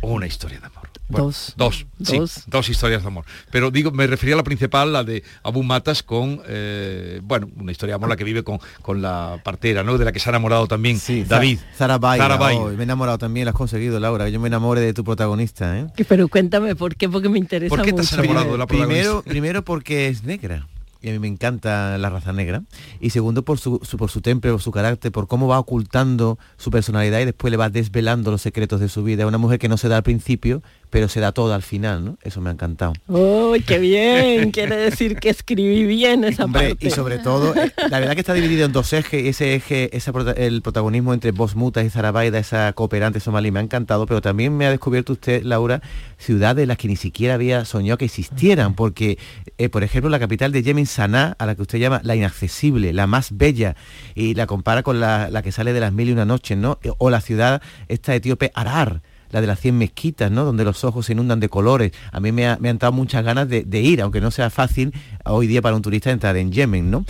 [0.00, 0.88] Una historia de amor.
[1.08, 1.54] Bueno, Dos.
[1.56, 2.42] Dos, sí, Dos.
[2.46, 3.24] dos historias de amor.
[3.50, 7.72] Pero digo, me refería a la principal, la de Abu Matas con, eh, bueno, una
[7.72, 9.96] historia de amor, la que vive con, con la partera, ¿no?
[9.96, 11.58] De la que se ha enamorado también David.
[11.76, 12.60] Zara Baida, Zara Baida.
[12.60, 14.26] oh, me he enamorado también, lo has conseguido, Laura.
[14.26, 15.86] que Yo me enamore de tu protagonista, ¿eh?
[16.08, 18.22] Pero cuéntame por qué, porque me interesa ¿Por qué te has mucho.
[18.24, 19.30] enamorado de la Primero, protagonista?
[19.30, 20.66] primero porque es negra.
[21.00, 22.64] Y a mí me encanta la raza negra.
[23.00, 26.40] Y segundo, por su, su- por su temple, por su carácter, por cómo va ocultando
[26.56, 29.22] su personalidad y después le va desvelando los secretos de su vida.
[29.22, 30.60] Es una mujer que no se da al principio,
[30.90, 32.18] pero se da toda al final, ¿no?
[32.22, 32.92] Eso me ha encantado.
[33.06, 34.50] ¡Uy, qué bien!
[34.52, 36.88] Quiere decir que escribí bien esa Hombre, parte.
[36.88, 40.12] y sobre todo, eh, la verdad que está dividido en dos ejes, ese eje, ese
[40.36, 44.56] el protagonismo entre Boss Mutas y Zarabaida, esa cooperante somalí, me ha encantado, pero también
[44.56, 45.82] me ha descubierto usted, Laura,
[46.16, 49.18] ciudades de las que ni siquiera había soñado que existieran, porque,
[49.58, 52.92] eh, por ejemplo, la capital de Yemen, Sanaa, a la que usted llama la inaccesible,
[52.92, 53.76] la más bella,
[54.14, 56.78] y la compara con la, la que sale de las mil y una noches, ¿no?
[56.98, 60.44] O la ciudad, esta etíope, Arar, la de las 100 mezquitas, ¿no?
[60.44, 61.92] Donde los ojos se inundan de colores.
[62.12, 64.50] A mí me, ha- me han dado muchas ganas de, de ir, aunque no sea
[64.50, 64.92] fácil
[65.24, 67.04] hoy día para un turista entrar en Yemen, ¿no?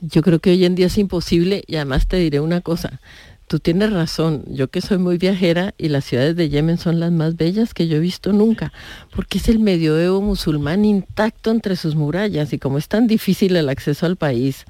[0.00, 3.00] Yo creo que hoy en día es imposible y además te diré una cosa.
[3.48, 7.10] Tú tienes razón, yo que soy muy viajera y las ciudades de Yemen son las
[7.10, 8.72] más bellas que yo he visto nunca,
[9.14, 13.68] porque es el medioevo musulmán intacto entre sus murallas y como es tan difícil el
[13.68, 14.66] acceso al país,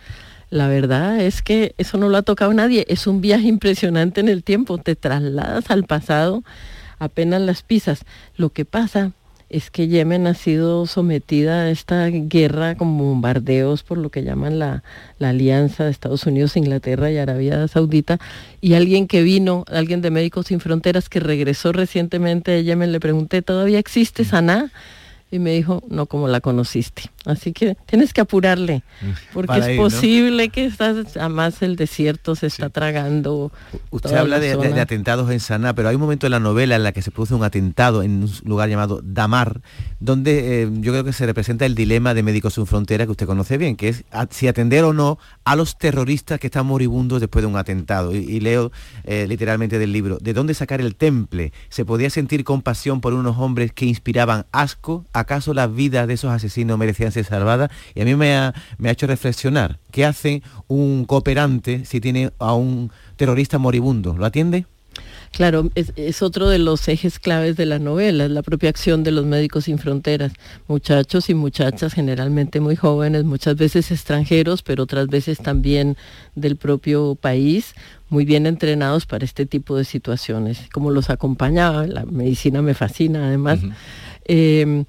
[0.48, 4.28] la verdad es que eso no lo ha tocado nadie, es un viaje impresionante en
[4.30, 6.42] el tiempo, te trasladas al pasado
[7.00, 8.04] apenas las pisas.
[8.36, 9.10] Lo que pasa
[9.48, 14.60] es que Yemen ha sido sometida a esta guerra con bombardeos por lo que llaman
[14.60, 14.84] la,
[15.18, 18.18] la, alianza de Estados Unidos, Inglaterra y Arabia Saudita.
[18.60, 23.00] Y alguien que vino, alguien de Médicos Sin Fronteras que regresó recientemente de Yemen, le
[23.00, 24.70] pregunté, ¿todavía existe Saná?
[25.30, 27.02] Y me dijo, no como la conociste.
[27.24, 28.82] Así que tienes que apurarle,
[29.32, 33.52] porque Para es posible que estás, además el desierto se está tragando.
[33.90, 34.68] Usted habla la de, de- zona.
[34.70, 37.10] de atentados en Saná, pero hay un momento en la novela en la que se
[37.10, 39.60] produce un atentado en un lugar llamado Damar,
[40.00, 43.26] donde eh, yo creo que se representa el dilema de Médicos Sin Frontera que usted
[43.26, 47.20] conoce bien, que es a- si atender o no a los terroristas que están moribundos
[47.20, 48.14] después de un atentado.
[48.14, 48.72] Y, y leo
[49.04, 51.52] eh, literalmente del libro, ¿de dónde sacar el temple?
[51.68, 55.04] ¿Se podía sentir compasión por unos hombres que inspiraban asco?
[55.20, 57.70] ¿Acaso las vidas de esos asesinos merecían ser salvadas?
[57.94, 59.78] Y a mí me ha, me ha hecho reflexionar.
[59.90, 64.16] ¿Qué hace un cooperante si tiene a un terrorista moribundo?
[64.16, 64.66] ¿Lo atiende?
[65.32, 69.04] Claro, es, es otro de los ejes claves de la novela, es la propia acción
[69.04, 70.32] de los médicos sin fronteras.
[70.66, 75.96] Muchachos y muchachas, generalmente muy jóvenes, muchas veces extranjeros, pero otras veces también
[76.34, 77.74] del propio país,
[78.08, 80.68] muy bien entrenados para este tipo de situaciones.
[80.72, 83.60] Como los acompañaba, la medicina me fascina además.
[84.24, 84.84] Eh,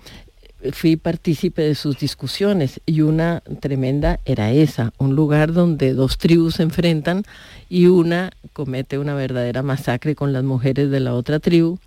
[0.71, 6.55] fui partícipe de sus discusiones y una tremenda era esa, un lugar donde dos tribus
[6.55, 7.23] se enfrentan
[7.69, 11.79] y una comete una verdadera masacre con las mujeres de la otra tribu,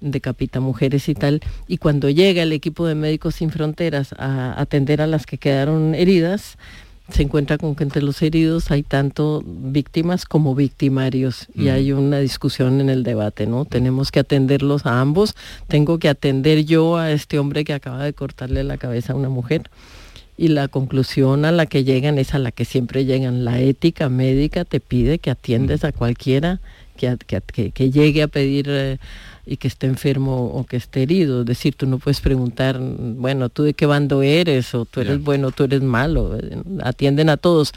[0.00, 5.00] decapita mujeres y tal, y cuando llega el equipo de Médicos Sin Fronteras a atender
[5.00, 6.58] a las que quedaron heridas,
[7.12, 11.70] se encuentra con que entre los heridos hay tanto víctimas como victimarios y Ujú.
[11.70, 13.64] hay una discusión en el debate, ¿no?
[13.64, 15.34] Tenemos que atenderlos a ambos.
[15.68, 19.28] Tengo que atender yo a este hombre que acaba de cortarle la cabeza a una
[19.28, 19.70] mujer.
[20.38, 23.44] Y la conclusión a la que llegan es a la que siempre llegan.
[23.44, 26.60] La ética médica te pide que atiendes a cualquiera
[27.26, 28.98] que, llegue a pedir eh,
[29.46, 31.40] y que esté enfermo o que esté herido.
[31.40, 34.74] Es decir, tú no puedes preguntar, bueno, ¿tú de qué bando eres?
[34.74, 36.38] O tú eres bueno, tú eres malo.
[36.82, 37.72] Atienden a todos.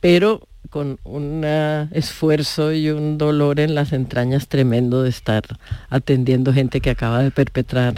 [0.00, 1.44] Pero con un
[1.92, 5.42] esfuerzo y un dolor en las entrañas tremendo de estar
[5.88, 7.94] atendiendo gente que acaba de perpetrar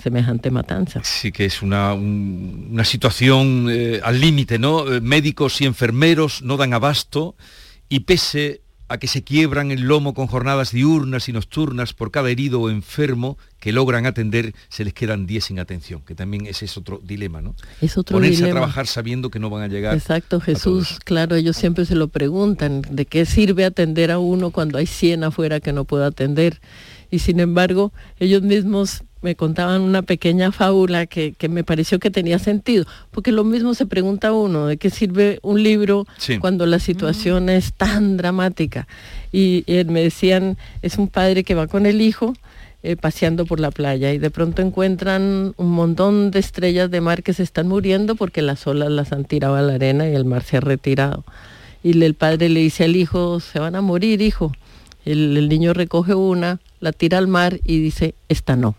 [0.00, 1.00] semejante matanza.
[1.04, 4.90] Sí, que es una, un- una situación eh, al límite, ¿no?
[4.90, 7.34] Eh, médicos y enfermeros no dan abasto
[7.88, 8.60] y pese
[8.90, 12.70] a que se quiebran el lomo con jornadas diurnas y nocturnas por cada herido o
[12.70, 17.00] enfermo que logran atender, se les quedan 10 sin atención, que también ese es otro
[17.00, 17.54] dilema, ¿no?
[17.80, 19.94] Es otro Ponerse a trabajar sabiendo que no van a llegar.
[19.94, 24.76] Exacto, Jesús, claro, ellos siempre se lo preguntan, ¿de qué sirve atender a uno cuando
[24.76, 26.60] hay 100 afuera que no puedo atender?
[27.12, 32.10] Y sin embargo, ellos mismos me contaban una pequeña fábula que, que me pareció que
[32.10, 36.38] tenía sentido, porque lo mismo se pregunta uno, ¿de qué sirve un libro Sí.
[36.38, 38.86] cuando la situación es tan dramática?
[39.32, 42.34] Y, me decían, es un padre que va con el hijo,
[42.82, 47.22] eh, paseando por la playa y de pronto encuentran un montón de estrellas de mar
[47.22, 50.24] que se están muriendo porque las olas las han tirado a la arena y el
[50.24, 51.24] mar se ha retirado.
[51.82, 54.52] Y el padre le dice al hijo, se van a morir, hijo.
[55.04, 58.76] El, el niño recoge una, la tira al mar y dice, esta no.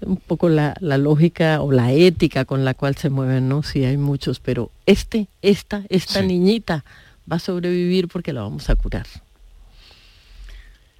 [0.00, 3.62] Un poco la, la lógica o la ética con la cual se mueven, ¿no?
[3.62, 6.84] Sí, hay muchos, pero este, esta, esta niñita
[7.30, 9.06] va a sobrevivir porque la vamos a curar.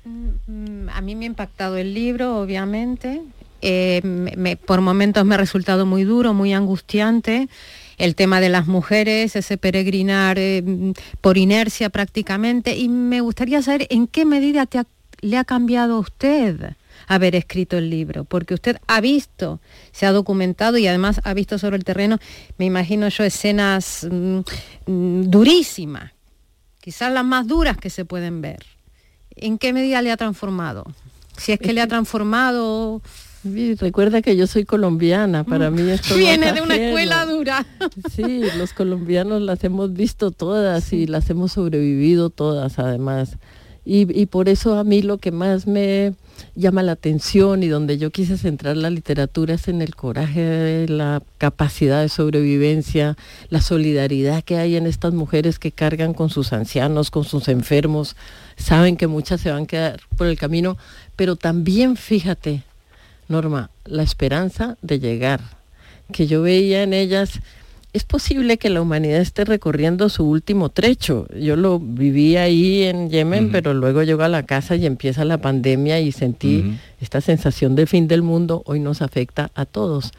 [0.04, 3.22] Mm, A mí me ha impactado el libro, obviamente.
[3.62, 7.48] Eh, me- me- por momentos me ha resultado muy duro, muy angustiante.
[7.96, 12.76] El tema de las mujeres, ese peregrinar eh, mm, por inercia prácticamente.
[12.76, 14.86] Y me gustaría saber en qué medida te ha-
[15.20, 16.74] le ha cambiado a usted
[17.06, 19.60] haber escrito el libro, porque usted ha visto,
[19.92, 22.18] se ha documentado y además ha visto sobre el terreno,
[22.58, 24.38] me imagino yo, escenas mm,
[24.86, 26.12] mm, durísimas,
[26.80, 28.64] quizás las más duras que se pueden ver.
[29.36, 30.84] ¿En qué medida le ha transformado?
[31.36, 33.02] Si es que le ha transformado...
[33.78, 37.66] Recuerda que yo soy colombiana, para mí esto Viene de una escuela dura.
[38.10, 43.36] Sí, los colombianos las hemos visto todas y las hemos sobrevivido todas además.
[43.84, 46.14] Y, y por eso a mí lo que más me
[46.54, 51.22] llama la atención y donde yo quise centrar la literatura es en el coraje, la
[51.38, 53.16] capacidad de sobrevivencia,
[53.50, 58.16] la solidaridad que hay en estas mujeres que cargan con sus ancianos, con sus enfermos,
[58.56, 60.76] saben que muchas se van a quedar por el camino,
[61.16, 62.62] pero también fíjate,
[63.28, 65.40] Norma, la esperanza de llegar,
[66.12, 67.40] que yo veía en ellas,
[67.94, 71.28] es posible que la humanidad esté recorriendo su último trecho.
[71.38, 75.38] Yo lo viví ahí en Yemen, pero luego llego a la casa y empieza la
[75.38, 80.10] pandemia y sentí esta sensación de fin del mundo, hoy nos afecta a todos.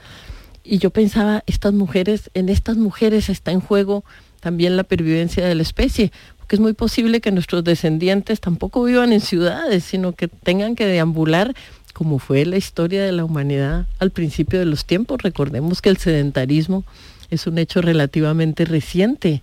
[0.64, 4.06] Y yo pensaba, estas mujeres, en estas mujeres está en juego
[4.40, 9.12] también la pervivencia de la especie, porque es muy posible que nuestros descendientes tampoco vivan
[9.12, 11.54] en ciudades, sino que tengan que deambular
[11.94, 15.22] como fue la historia de la humanidad al principio de los tiempos.
[15.22, 16.84] Recordemos que el sedentarismo
[17.30, 19.42] es un hecho relativamente reciente.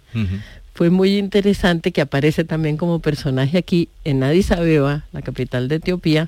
[0.74, 5.76] Fue muy interesante que aparece también como personaje aquí en Addis Abeba, la capital de
[5.76, 6.26] Etiopía.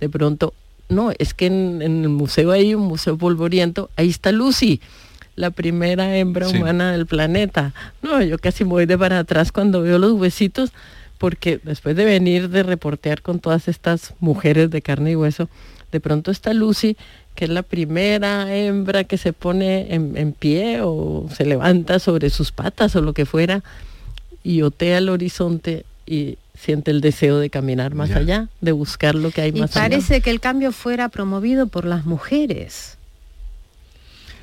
[0.00, 0.52] De pronto,
[0.88, 4.80] no, es que en, en el museo hay un museo polvoriento, ahí está Lucy,
[5.34, 6.56] la primera hembra Sí.
[6.58, 7.72] humana del planeta.
[8.02, 10.72] No, yo casi me voy de para atrás cuando veo los huesitos,
[11.18, 15.48] porque después de venir de reportear con todas estas mujeres de carne y hueso,
[15.96, 16.94] de pronto está Lucy,
[17.34, 22.28] que es la primera hembra que se pone en, en pie o se levanta sobre
[22.28, 23.62] sus patas o lo que fuera
[24.44, 28.16] y otea el horizonte y siente el deseo de caminar más Ya.
[28.18, 29.88] allá, de buscar lo que hay Y más allá.
[29.88, 32.98] parece que el cambio fuera promovido por las mujeres,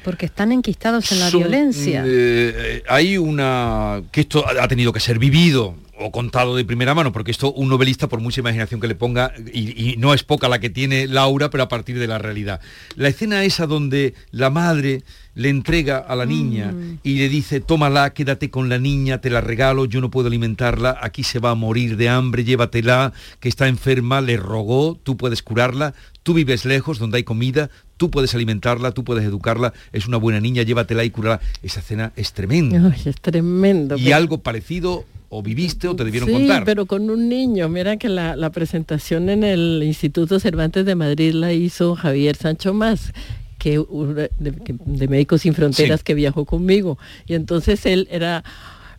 [0.04, 2.04] porque están enquistados en la Son, violencia.
[2.06, 6.96] eh, hay una que esto ha ha tenido que ser vivido o contado de primera
[6.96, 10.24] mano, porque esto un novelista, por mucha imaginación que le ponga, y, y no es
[10.24, 12.62] poca la que tiene Laura, pero a partir de la realidad.
[12.96, 15.04] La escena esa donde la madre
[15.36, 19.42] le entrega a la niña y le dice, tómala, quédate con la niña, te la
[19.42, 23.68] regalo, yo no puedo alimentarla, aquí se va a morir de hambre, llévatela, que está
[23.68, 27.70] enferma, le rogó, tú puedes curarla, tú vives lejos, donde hay comida,
[28.04, 31.40] tú puedes alimentarla, tú puedes educarla, es una buena niña, llévatela y curarla.
[31.62, 32.94] Esa escena es tremenda.
[33.06, 33.96] Es tremendo.
[33.98, 36.66] Y pero- algo parecido o viviste o te debieron sí, contar.
[36.66, 37.70] pero con un niño.
[37.70, 42.74] Mira que la, la presentación en el Instituto Cervantes de Madrid la hizo Javier Sancho
[42.74, 43.14] Más,
[43.58, 46.04] que, de, Médicos Sin Fronteras Sí.
[46.04, 46.98] que viajó conmigo.
[47.26, 48.44] Y entonces él era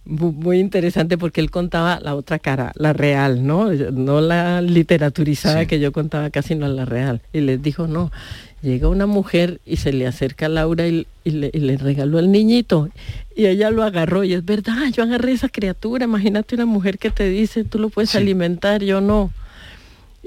[0.06, 3.70] mu- muy interesante porque él contaba la otra cara, la real, ¿no?
[3.70, 5.66] No la literaturizada Sí.
[5.66, 7.20] que yo contaba casi, no la real.
[7.34, 8.10] Y les dijo, no,
[8.64, 12.18] llega una mujer y se le acerca a Laura y, y le, y le regaló
[12.18, 12.88] al niñito.
[13.36, 17.10] Y ella lo agarró y es verdad, yo agarré esa criatura, imagínate una mujer que
[17.10, 19.30] te dice, tú lo puedes alimentar, yo no.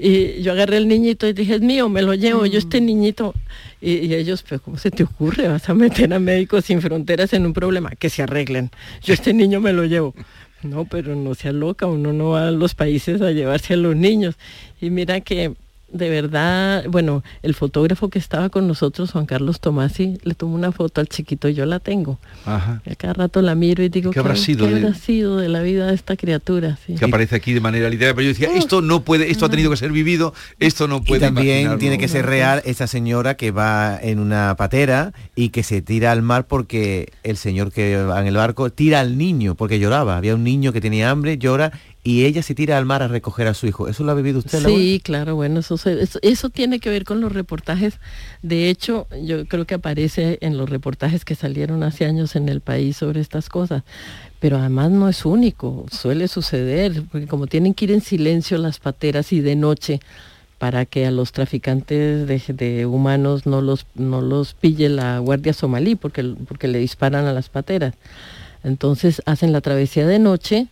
[0.00, 3.34] Y yo agarré el niñito y dije, es mío, me lo llevo, yo este niñito.
[3.80, 5.48] Y, y ellos, pero ¿cómo se te ocurre?
[5.48, 8.70] Vas a meter a Médicos Sin Fronteras en un problema, que se arreglen.
[9.02, 10.14] Yo este niño me lo llevo.
[10.62, 13.96] No, pero no sea loca, uno no va a los países a llevarse a los
[13.96, 14.36] niños.
[14.80, 15.54] Y mira que
[15.90, 20.70] de verdad, bueno, el fotógrafo que estaba con nosotros, Juan Carlos Tomasi, le tomó una
[20.72, 22.18] foto al chiquito, yo la tengo.
[22.44, 22.82] Ajá.
[22.84, 25.38] Y a cada rato la miro y digo, ¿Qué habrá sido ¿qué de- habrá sido
[25.38, 26.78] de la vida de esta criatura?
[26.86, 26.94] Sí.
[26.94, 29.70] que aparece aquí de manera literaria, pero yo decía, esto no puede, esto ha tenido
[29.70, 31.78] que ser vivido, esto no Y puede también imaginarlo.
[31.78, 36.12] tiene que ser real esa señora que va en una patera y que se tira
[36.12, 40.16] al mar porque el señor que va en el barco tira al niño porque lloraba.
[40.18, 41.72] Había un niño que tenía hambre, llora
[42.08, 43.86] y ella se tira al mar a recoger a su hijo.
[43.86, 44.64] ¿Eso lo ha vivido usted?
[44.64, 45.76] Sí, claro, bueno, eso,
[46.22, 47.98] eso tiene que ver con los reportajes.
[48.40, 52.62] De hecho, yo creo que aparece en los reportajes que salieron hace años en el
[52.62, 53.82] país sobre estas cosas.
[54.40, 58.78] Pero además no es único, suele suceder, porque como tienen que ir en silencio las
[58.78, 60.00] pateras y de noche
[60.56, 65.52] para que a los traficantes de, de humanos no los, no los pille la guardia
[65.52, 67.92] somalí, porque, porque le disparan a las pateras.
[68.64, 70.68] Entonces hacen la travesía de noche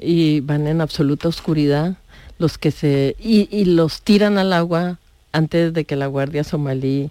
[0.00, 1.94] y van en absoluta oscuridad
[2.38, 4.98] los que se y, y los tiran al agua
[5.32, 7.10] antes de que la guardia somalí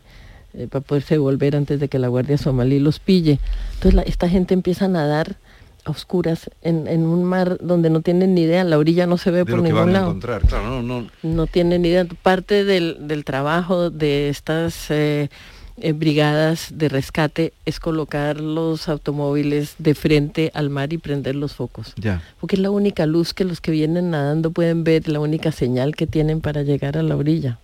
[0.53, 3.39] eh, para poderse volver antes de que la guardia somalí los pille
[3.75, 5.35] entonces la- esta gente empieza a nadar
[5.83, 9.29] a oscuras en, en un mar donde no tienen ni idea la orilla no se
[9.31, 11.07] ve de por lo que ningún van a lado encontrar, claro, no, no.
[11.23, 12.05] no tienen ni idea.
[12.23, 15.29] Parte del, del trabajo de estas eh,
[15.77, 21.53] eh, brigadas de rescate es colocar los automóviles de frente al mar y prender los
[21.53, 21.93] focos.
[21.97, 22.21] Ya.
[22.39, 25.95] Porque es la única luz que los que vienen nadando pueden ver, la única señal
[25.95, 27.59] que tienen para llegar a la orilla.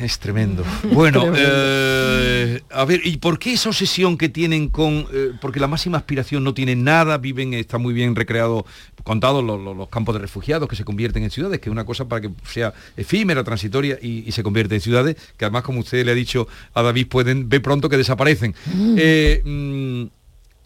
[0.00, 0.64] Es tremendo.
[0.92, 1.46] Bueno, Tremendo.
[1.46, 5.06] eh, a ver, ¿y por qué esa obsesión que tienen con...
[5.12, 8.64] eh, porque la máxima aspiración no tienen nada, viven, está muy bien recreado,
[9.04, 11.84] contado los, los- los campos de refugiados que se convierten en ciudades, que es una
[11.84, 15.80] cosa para que sea efímera, transitoria y, y se convierte en ciudades, que además, como
[15.80, 18.54] usted le ha dicho a David, pueden ver pronto que desaparecen.
[18.96, 20.04] Eh, mm,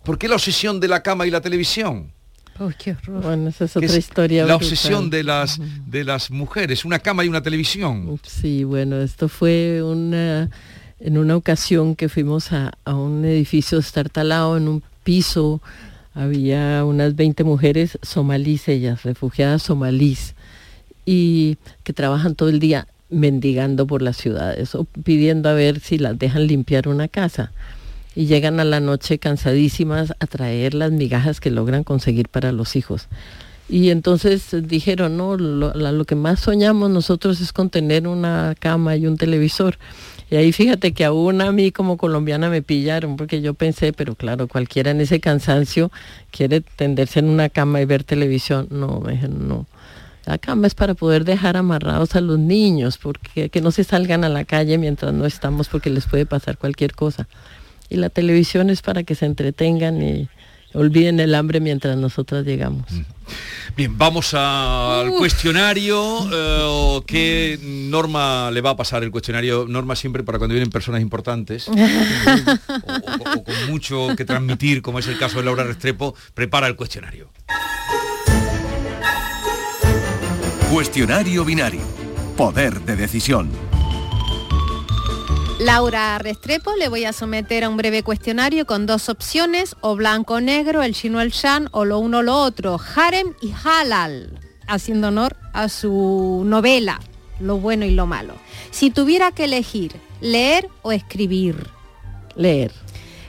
[0.05, 2.13] ¿Por qué la obsesión de la cama y la televisión?
[2.61, 3.23] Uy, qué horror.
[3.23, 4.45] Bueno, esa es otra historia.
[4.45, 4.73] La brutal.
[4.73, 8.21] obsesión de las, de las mujeres, una cama y una televisión.
[8.23, 10.51] Sí, bueno, esto fue una,
[11.01, 15.61] en una ocasión que fuimos a, a un edificio estartalado en un piso,
[16.15, 20.35] había unas 20 mujeres somalíes, ellas, refugiadas somalíes,
[21.05, 25.99] y que trabajan todo el día mendigando por las ciudades o pidiendo a ver si
[25.99, 27.53] las dejan limpiar una casa.
[28.15, 32.77] Y llegan a la noche cansadísimas a traer las migajas que logran conseguir para los
[32.77, 33.09] hijos.
[33.69, 39.07] Y entonces dijeron, no, lo, que más soñamos nosotros es con tener una cama y
[39.07, 39.79] un televisor.
[40.31, 44.15] Y ahí fíjate que aún a mí como colombiana me pillaron, porque yo pensé, pero
[44.15, 45.91] claro, cualquiera en ese cansancio
[46.31, 48.69] quiere tenderse en una cama y ver televisión.
[48.71, 49.67] No, me dijeron, no.
[50.27, 54.25] La cama es para poder dejar amarrados a los niños, porque que no se salgan
[54.25, 57.29] a la calle mientras no estamos, porque les puede pasar cualquier cosa.
[57.89, 60.29] Y la televisión es para que se entretengan y
[60.73, 62.85] olviden el hambre mientras nosotras llegamos.
[63.77, 66.29] Bien, vamos al cuestionario.
[66.33, 69.67] eh, ¿Qué norma le va a pasar el cuestionario?
[69.69, 74.99] Norma siempre para cuando vienen personas importantes o, o- o con mucho que transmitir, como
[74.99, 77.31] es el caso de Laura Restrepo, prepara el cuestionario.
[80.73, 81.83] Cuestionario binario.
[82.37, 83.49] Poder de decisión.
[85.65, 90.35] Laura Restrepo, le voy a someter a un breve cuestionario con dos opciones, o blanco
[90.35, 94.39] o negro, el chino el shan, o lo uno o lo otro, harem y halal,
[94.67, 97.01] haciendo honor a su novela,
[97.41, 98.35] Lo bueno y lo malo.
[98.71, 101.67] Si tuviera que elegir, leer o escribir.
[102.37, 102.71] Leer.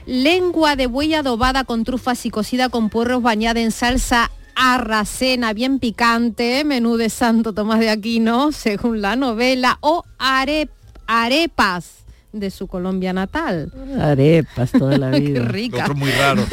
[0.04, 5.78] Lengua de buey adobada con trufas y cocida con puerros bañada en salsa arracena bien
[5.78, 10.68] picante, menú de Santo Tomás de Aquino, según la novela, o are-
[11.06, 12.04] arepas
[12.40, 13.72] de su Colombia natal.
[14.00, 15.44] Arepas toda la Qué vida.
[15.44, 15.82] rica.
[15.84, 16.44] Otro muy raro.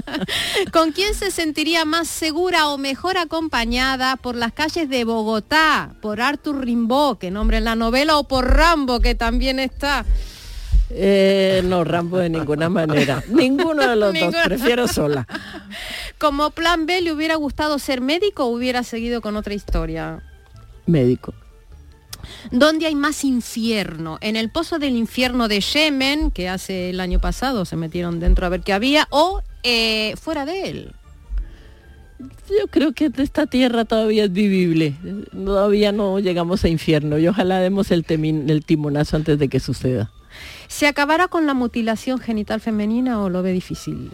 [0.72, 5.94] ¿Con quién se sentiría más segura o mejor acompañada por las calles de Bogotá?
[6.00, 10.04] ¿Por Arthur Rimbaud, que nombra en la novela, o por Rambo, que también está?
[10.90, 13.22] Eh, no, Rambo de ninguna manera.
[13.28, 15.26] Ninguno de los dos, prefiero sola.
[16.18, 20.22] Como plan B, ¿le hubiera gustado ser médico o hubiera seguido con otra historia?
[20.86, 21.32] Médico.
[22.50, 24.18] ¿Dónde hay más infierno?
[24.20, 28.46] ¿En el pozo del infierno de Yemen, que hace el año pasado se metieron dentro
[28.46, 30.92] a ver qué había, o eh, fuera de él?
[32.18, 34.94] Yo creo que esta tierra todavía es vivible.
[35.32, 40.10] Todavía no llegamos a infierno y ojalá demos el, el timonazo antes de que suceda.
[40.68, 44.10] ¿Se acabará con la mutilación genital femenina o lo ve difícil?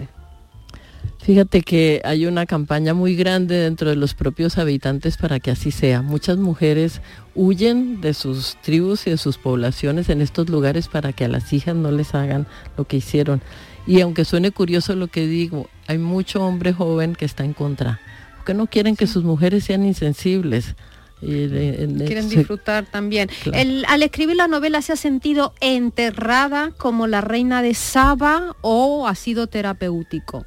[1.26, 5.72] Fíjate que hay una campaña muy grande dentro de los propios habitantes para que así
[5.72, 6.00] sea.
[6.00, 7.00] Muchas mujeres
[7.34, 11.52] huyen de sus tribus y de sus poblaciones en estos lugares para que a las
[11.52, 12.46] hijas no les hagan
[12.76, 13.42] lo que hicieron.
[13.88, 17.98] Y aunque suene curioso lo que digo, hay mucho hombre joven que está en contra,
[18.36, 20.76] porque no quieren que sus mujeres sean insensibles.
[21.20, 23.30] Y de- de- Quieren se- disfrutar también.
[23.42, 23.58] Claro.
[23.58, 29.08] El- al escribir la novela se ha sentido enterrada como la reina de Saba o
[29.08, 30.46] ha sido terapéutico.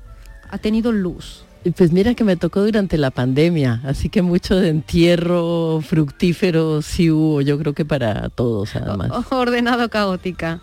[0.50, 1.44] Ha tenido luz.
[1.76, 7.12] Pues mira que me tocó durante la pandemia, así que mucho de entierro fructífero sí
[7.12, 9.12] hubo, yo creo que para todos además.
[9.30, 10.62] Ordenada o caótica.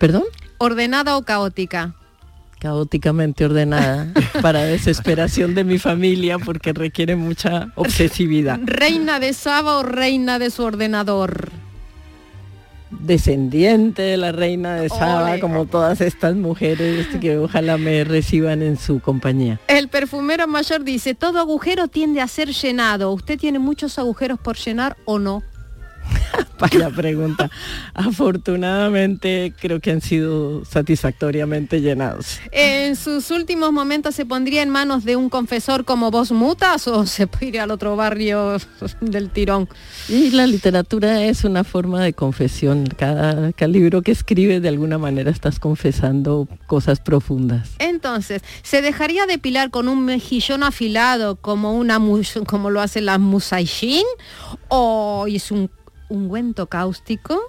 [0.00, 0.24] ¿Perdón?
[0.58, 1.94] Ordenada o caótica.
[2.58, 8.58] Caóticamente ordenada, para desesperación de mi familia porque requiere mucha obsesividad.
[8.64, 11.50] Reina de Saba o reina de su ordenador.
[13.00, 18.78] Descendiente de la reina de Saba, como todas estas mujeres que ojalá me reciban en
[18.78, 19.60] su compañía.
[19.68, 23.12] El perfumero mayor dice, todo agujero tiende a ser llenado.
[23.12, 25.42] ¿Usted tiene muchos agujeros por llenar o no?
[26.58, 27.50] Vaya pregunta.
[27.94, 32.38] Afortunadamente creo que han sido satisfactoriamente llenados.
[32.52, 37.06] ¿En sus últimos momentos se pondría en manos de un confesor como vos mutas o
[37.06, 38.56] se puede ir al otro barrio
[39.00, 39.68] del tirón?
[40.08, 42.86] Y la literatura es una forma de confesión.
[42.86, 47.70] Cada, cada libro que escribes de alguna manera estás confesando cosas profundas.
[47.78, 52.00] Entonces, ¿se dejaría depilar con un mejillón afilado como, una
[52.46, 54.04] como lo hacen las musaishin?
[54.68, 55.70] ¿O es un
[56.14, 57.40] ungüento cáustico?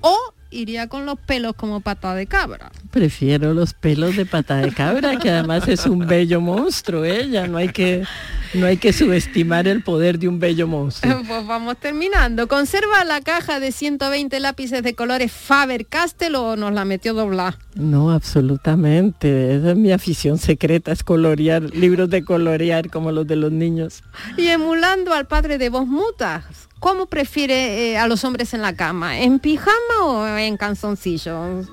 [0.00, 2.70] ¿O iría con los pelos como pata de cabra?
[2.90, 7.46] Prefiero los pelos de pata de cabra, que además es un bello monstruo, ella.
[7.46, 8.04] No hay que,
[8.54, 11.22] no hay que subestimar el poder de un bello monstruo.
[11.28, 12.48] Pues vamos terminando.
[12.48, 17.58] ¿Conserva la caja de 120 lápices de colores Faber-Castell o nos la metió doblada?
[17.74, 19.56] No, absolutamente.
[19.56, 24.02] Esa es mi afición secreta, es colorear, libros de colorear como los de los niños.
[24.36, 26.44] Y emulando al padre de vos mutas,
[26.84, 29.18] ¿cómo prefiere eh, a los hombres en la cama?
[29.18, 31.66] ¿En pijama o en calzoncillos?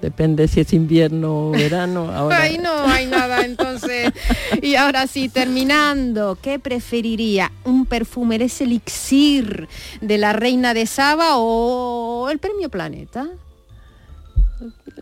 [0.00, 2.12] Depende si es invierno o verano.
[2.14, 4.12] Ahora, Ahí no hay nada, entonces.
[4.62, 7.50] Y ahora sí, terminando, ¿qué preferiría?
[7.64, 9.68] ¿Un perfume, ese elixir
[10.00, 13.26] de la reina de Saba o el premio Planeta?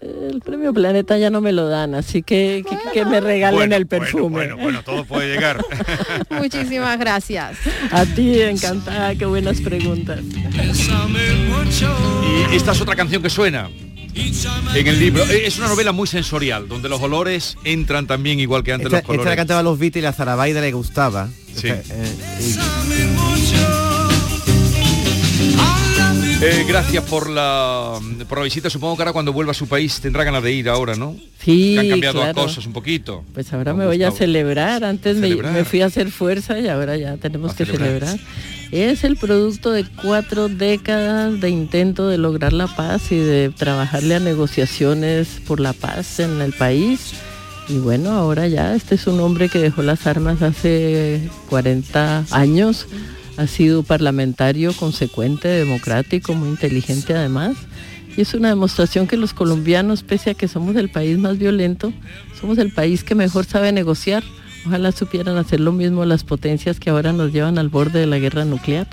[0.00, 3.76] El premio Planeta ya no me lo dan, así que que, que me regalen Bueno,
[3.76, 4.28] el perfume.
[4.28, 5.64] Bueno, bueno, bueno, todo puede llegar.
[6.30, 7.56] Muchísimas gracias.
[7.90, 10.20] A ti, encantada, qué buenas preguntas.
[12.50, 13.68] Y esta es otra canción que suena
[14.74, 15.22] en el libro.
[15.24, 18.96] Eh, Es una novela muy sensorial, donde los olores entran también igual que antes Esta,
[18.96, 19.36] los esta la colores.
[19.36, 21.28] cantaba los Beatles y a Zarabaida le gustaba.
[21.54, 21.68] Sí.
[21.68, 23.57] Esta, eh, y-
[26.40, 28.70] Eh, gracias por la, por la visita.
[28.70, 31.16] Supongo que ahora cuando vuelva a su país tendrá ganas de ir ahora, ¿no?
[31.40, 32.32] Sí, Que han cambiado claro.
[32.32, 33.24] las cosas un poquito.
[33.34, 34.84] Pues ahora me voy a celebrar.
[34.84, 35.52] Antes Celebrar.
[35.52, 38.18] Me, fui a hacer fuerza y ahora ya tenemos que celebrar.
[38.18, 38.18] celebrar.
[38.70, 44.14] Es el producto de cuatro décadas de intento de lograr la paz y de trabajarle
[44.14, 47.14] a negociaciones por la paz en el país.
[47.68, 51.20] Y bueno, ahora ya este es un hombre que dejó las armas hace
[51.50, 52.86] 40 años.
[53.38, 57.56] Ha sido parlamentario consecuente, democrático, muy inteligente además.
[58.16, 61.92] Y es una demostración que los colombianos, pese a que somos el país más violento,
[62.40, 64.24] somos el país que mejor sabe negociar.
[64.66, 68.18] Ojalá supieran hacer lo mismo las potencias que ahora nos llevan al borde de la
[68.18, 68.88] guerra nuclear.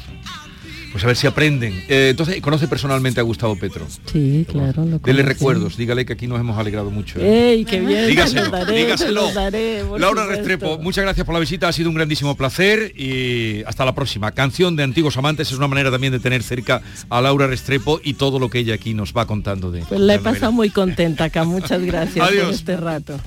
[0.96, 1.84] Pues a ver si aprenden.
[1.90, 3.86] Eh, entonces, ¿conoce personalmente a Gustavo Petro?
[4.10, 4.86] Sí, claro.
[4.86, 7.20] Lo Dele recuerdos, dígale que aquí nos hemos alegrado mucho.
[7.20, 7.50] ¿eh?
[7.52, 8.08] ¡Ey, qué bien!
[8.08, 9.30] Dígaselo, daré, dígaselo.
[9.34, 10.48] daré, por Laura supuesto.
[10.48, 14.32] Restrepo, muchas gracias por la visita, ha sido un grandísimo placer y hasta la próxima.
[14.32, 18.14] Canción de Antiguos Amantes es una manera también de tener cerca a Laura Restrepo y
[18.14, 19.82] todo lo que ella aquí nos va contando de...
[19.82, 21.44] Pues la he pasado muy contenta acá.
[21.44, 22.56] Muchas gracias por Adiós.
[22.56, 23.20] este rato.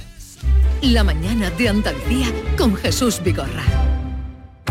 [0.81, 3.98] La mañana de Andalucía con Jesús Vigorra.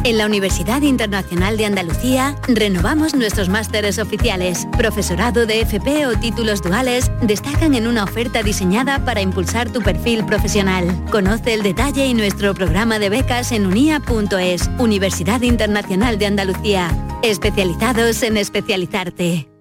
[0.07, 4.65] En la Universidad Internacional de Andalucía renovamos nuestros másteres oficiales.
[4.77, 10.25] Profesorado de FP o títulos duales destacan en una oferta diseñada para impulsar tu perfil
[10.25, 10.85] profesional.
[11.11, 16.89] Conoce el detalle y nuestro programa de becas en unia.es, Universidad Internacional de Andalucía.
[17.21, 19.56] Especializados en especializarte.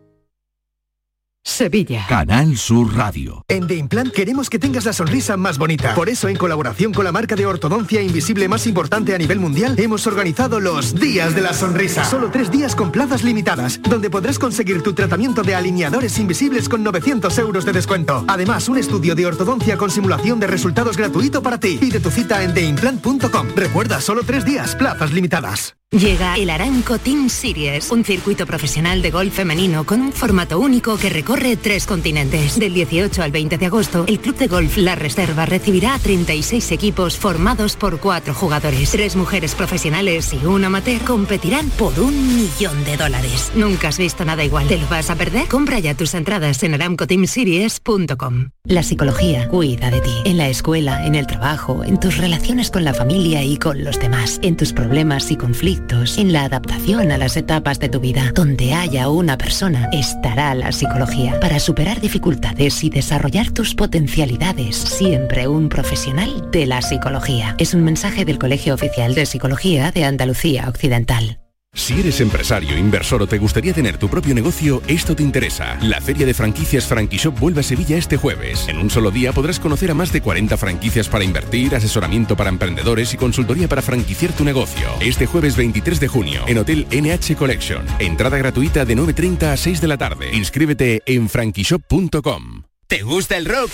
[1.46, 2.04] Sevilla.
[2.08, 3.44] Canal Sur Radio.
[3.46, 5.94] En The Implant queremos que tengas la sonrisa más bonita.
[5.94, 9.78] Por eso, en colaboración con la marca de ortodoncia invisible más importante a nivel mundial,
[9.78, 12.04] hemos organizado los Días de la Sonrisa.
[12.04, 16.82] Solo tres días con plazas limitadas, donde podrás conseguir tu tratamiento de alineadores invisibles con
[16.82, 18.24] 900 euros de descuento.
[18.26, 21.78] Además, un estudio de ortodoncia con simulación de resultados gratuito para ti.
[21.80, 23.50] Pide tu cita en theimplant.com.
[23.54, 25.76] Recuerda, solo tres días, plazas limitadas.
[25.92, 30.98] Llega el Aranco Team Series, un circuito profesional de golf femenino con un formato único
[30.98, 32.58] que recorre tres continentes.
[32.58, 36.72] Del 18 al 20 de agosto, el Club de Golf La Reserva recibirá a 36
[36.72, 38.90] equipos formados por cuatro jugadores.
[38.90, 43.52] Tres mujeres profesionales y un amateur competirán por un millón de dólares.
[43.54, 44.66] Nunca has visto nada igual.
[44.66, 45.46] ¿Te lo vas a perder?
[45.48, 48.50] Compra ya tus entradas en aramcoteamseries.com.
[48.64, 50.14] La psicología cuida de ti.
[50.24, 54.00] En la escuela, en el trabajo, en tus relaciones con la familia y con los
[54.00, 58.32] demás, en tus problemas y conflictos, en la adaptación a las etapas de tu vida.
[58.34, 61.25] Donde haya una persona, estará la psicología.
[61.40, 67.54] Para superar dificultades y desarrollar tus potencialidades, siempre un profesional de la psicología.
[67.58, 71.38] Es un mensaje del Colegio Oficial de Psicología de Andalucía Occidental.
[71.76, 75.78] Si eres empresario, inversor o te gustaría tener tu propio negocio, esto te interesa.
[75.82, 78.66] La feria de franquicias Franquishop vuelve a Sevilla este jueves.
[78.66, 82.48] En un solo día podrás conocer a más de 40 franquicias para invertir, asesoramiento para
[82.48, 84.88] emprendedores y consultoría para franquiciar tu negocio.
[85.00, 87.84] Este jueves 23 de junio, en Hotel NH Collection.
[87.98, 90.30] Entrada gratuita de 9.30 a 6 de la tarde.
[90.32, 92.62] Inscríbete en franquishop.com.
[92.86, 93.70] ¿Te gusta el rock?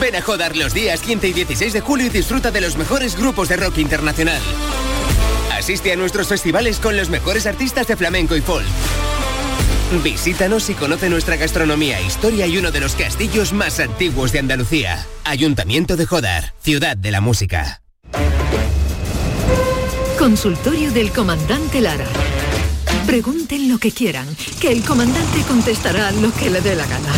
[0.00, 3.16] Ven a Jodar los días 15 y 16 de julio y disfruta de los mejores
[3.16, 4.42] grupos de rock internacional.
[5.56, 8.66] Asiste a nuestros festivales con los mejores artistas de flamenco y folk.
[10.04, 15.06] Visítanos y conoce nuestra gastronomía, historia y uno de los castillos más antiguos de Andalucía.
[15.24, 17.80] Ayuntamiento de Jodar, ciudad de la música.
[20.18, 22.06] Consultorio del comandante Lara.
[23.06, 24.26] Pregunten lo que quieran,
[24.60, 27.12] que el comandante contestará lo que le dé la gana.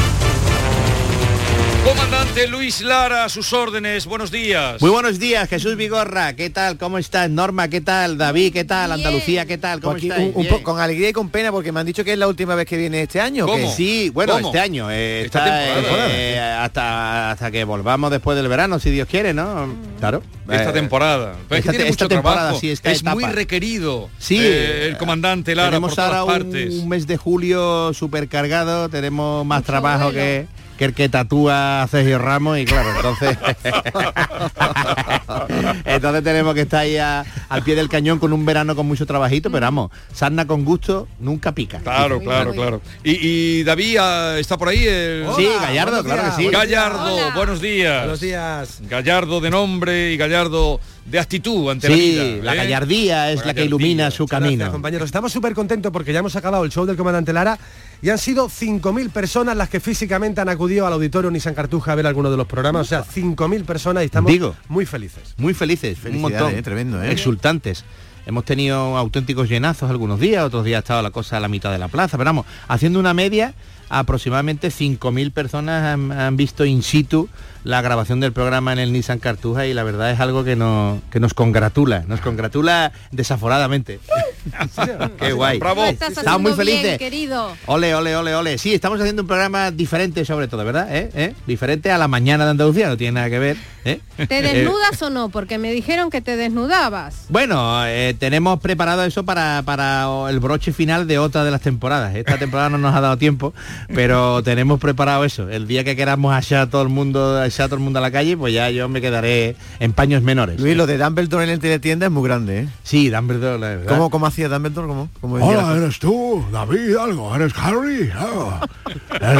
[2.28, 4.80] Comandante Luis Lara, a sus órdenes, buenos días.
[4.80, 6.76] Muy buenos días, Jesús Vigorra, ¿qué tal?
[6.78, 7.28] ¿Cómo estás?
[7.30, 8.16] Norma, ¿qué tal?
[8.18, 8.92] David, ¿qué tal?
[8.92, 9.80] Andalucía, ¿qué tal?
[9.80, 10.28] ¿Cómo Pues aquí estáis?
[10.28, 10.54] un- un Bien.
[10.54, 12.66] po- con alegría y con pena porque me han dicho que es la última vez
[12.66, 13.46] que viene este año.
[13.46, 13.72] ¿Cómo?
[13.74, 14.48] Sí, bueno, ¿Cómo?
[14.48, 14.88] este año.
[14.90, 16.08] eh, Esta está, temporada.
[16.12, 19.74] eh, hasta, hasta que volvamos después del verano, si Dios quiere, ¿no?
[19.98, 20.22] Claro.
[20.48, 21.32] Esta Eh, temporada.
[21.32, 22.60] Pero es que esta tiene te- esta mucho temporada, trabajo.
[22.60, 24.10] sí, esta es muy requerido.
[24.18, 26.74] Sí, eh, el comandante Lara tenemos por todas ahora un- partes.
[26.74, 30.46] Un, mes de julio súper cargado, tenemos más trabajo que,
[30.78, 33.36] que el que tatúa a Sergio Ramos y claro, entonces
[35.84, 39.06] entonces tenemos que estar ahí a- al pie del cañón con un verano con mucho
[39.06, 41.78] trabajito, pero vamos, sarna con gusto nunca pica.
[41.80, 42.80] Claro, claro, claro.
[43.04, 43.18] Y,
[43.60, 44.84] y David ah, está por ahí.
[44.86, 46.48] el- Sí, Gallardo, claro que sí.
[46.50, 48.00] Gallardo, buenos días.
[48.02, 48.78] Buenos días.
[48.88, 52.44] Gallardo de nombre y Gallardo de actitud ante la Sí, vida.
[52.44, 52.56] la ¿eh?
[52.56, 54.70] gallardía es la que ilumina su Gracias, camino.
[54.70, 55.06] compañeros.
[55.06, 57.58] Estamos súper contentos porque ya hemos acabado el show del comandante Lara
[58.02, 61.94] y han sido 5.000 personas las que físicamente han acudido al auditorio Nissan Cartuja a
[61.94, 62.82] ver algunos de los programas.
[62.82, 64.54] O sea, 5.000 personas y estamos Digo.
[64.68, 65.27] muy felices.
[65.36, 66.54] Muy felices, un montón.
[66.54, 67.12] eh, tremendo, eh.
[67.12, 67.84] Exultantes.
[68.26, 71.72] Hemos tenido auténticos llenazos algunos días, otros días ha estado la cosa a la mitad
[71.72, 73.54] de la plaza, pero vamos, haciendo una media,
[73.88, 77.28] aproximadamente 5.000 personas han, han visto in situ
[77.64, 81.00] la grabación del programa en el Nissan Cartuja y la verdad es algo que, no,
[81.10, 84.00] que nos congratula, nos congratula desaforadamente.
[85.18, 85.58] Qué guay.
[85.58, 85.84] Bravo.
[85.84, 86.98] Estamos muy bien, felices.
[86.98, 87.52] querido.
[87.66, 88.58] Ole, ole, ole, ole.
[88.58, 90.94] Sí, estamos haciendo un programa diferente sobre todo, ¿verdad?
[90.94, 91.10] ¿Eh?
[91.14, 91.34] ¿Eh?
[91.46, 93.56] Diferente a la mañana de Andalucía, no tiene nada que ver.
[93.84, 94.00] ¿eh?
[94.16, 95.28] ¿Te Eh, desnudas o no?
[95.30, 97.26] Porque me dijeron que te desnudabas.
[97.28, 97.82] bueno,
[98.18, 102.14] tenemos preparado eso para, para el broche final de otra de las temporadas.
[102.14, 103.52] Esta temporada no nos ha dado tiempo,
[103.94, 105.48] pero tenemos preparado eso.
[105.48, 108.02] El día que queramos echar a todo el mundo, echar a todo el mundo a
[108.02, 110.60] la calle, pues ya yo me quedaré en paños menores.
[110.60, 112.68] Luis, lo de Dumbledore en el teletienda es muy grande, ¿eh?
[112.82, 113.86] Sí, Dumbledore, la verdad.
[113.86, 114.88] ¿Cómo, cómo hacía Dumbledore?
[115.20, 118.10] ¿Cómo, Hola, eres tú, David Algo, eres Harry.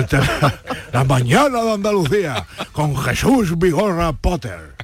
[0.08, 0.18] Te-
[0.92, 4.76] la mañana de Andalucía con Jesús Vigorra Potter.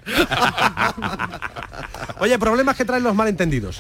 [2.21, 3.79] Oye, problemas que traen los malentendidos.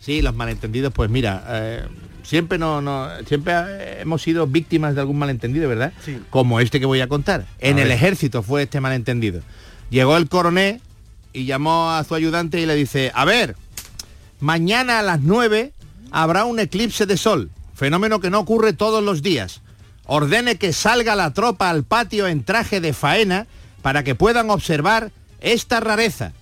[0.00, 1.82] Sí, los malentendidos, pues mira, eh,
[2.26, 5.92] siempre no, no, siempre eh, hemos sido víctimas de algún malentendido, ¿verdad?
[6.04, 6.18] Sí.
[6.30, 7.46] Como este que voy a contar.
[7.60, 9.42] En A el ejército fue este malentendido.
[9.90, 10.80] Llegó el coronel
[11.32, 13.56] y llamó a su ayudante y le dice, a ver,
[14.40, 15.72] mañana a las 9
[16.10, 19.60] habrá un eclipse de sol, fenómeno que no ocurre todos los días.
[20.06, 23.46] Ordene que salga la tropa al patio en traje de faena
[23.82, 26.32] para que puedan observar esta rareza,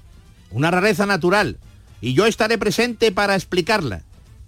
[0.50, 1.58] una rareza natural,
[2.00, 4.02] y yo estaré presente para explicarla.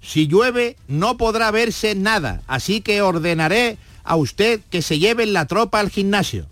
[0.06, 5.46] Si llueve no podrá verse nada, así que ordenaré a usted que se lleven la
[5.46, 6.46] tropa al gimnasio.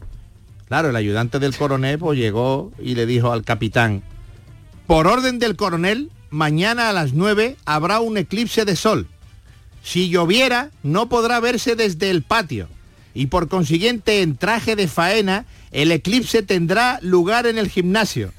[0.66, 4.02] Claro, el ayudante del coronel pues, llegó y le dijo al capitán,
[4.88, 9.06] por orden del coronel, mañana a las 9 habrá un eclipse de sol.
[9.84, 12.68] Si lloviera, no podrá verse desde el patio.
[13.14, 18.32] Y por consiguiente, en traje de faena, el eclipse tendrá lugar en el gimnasio.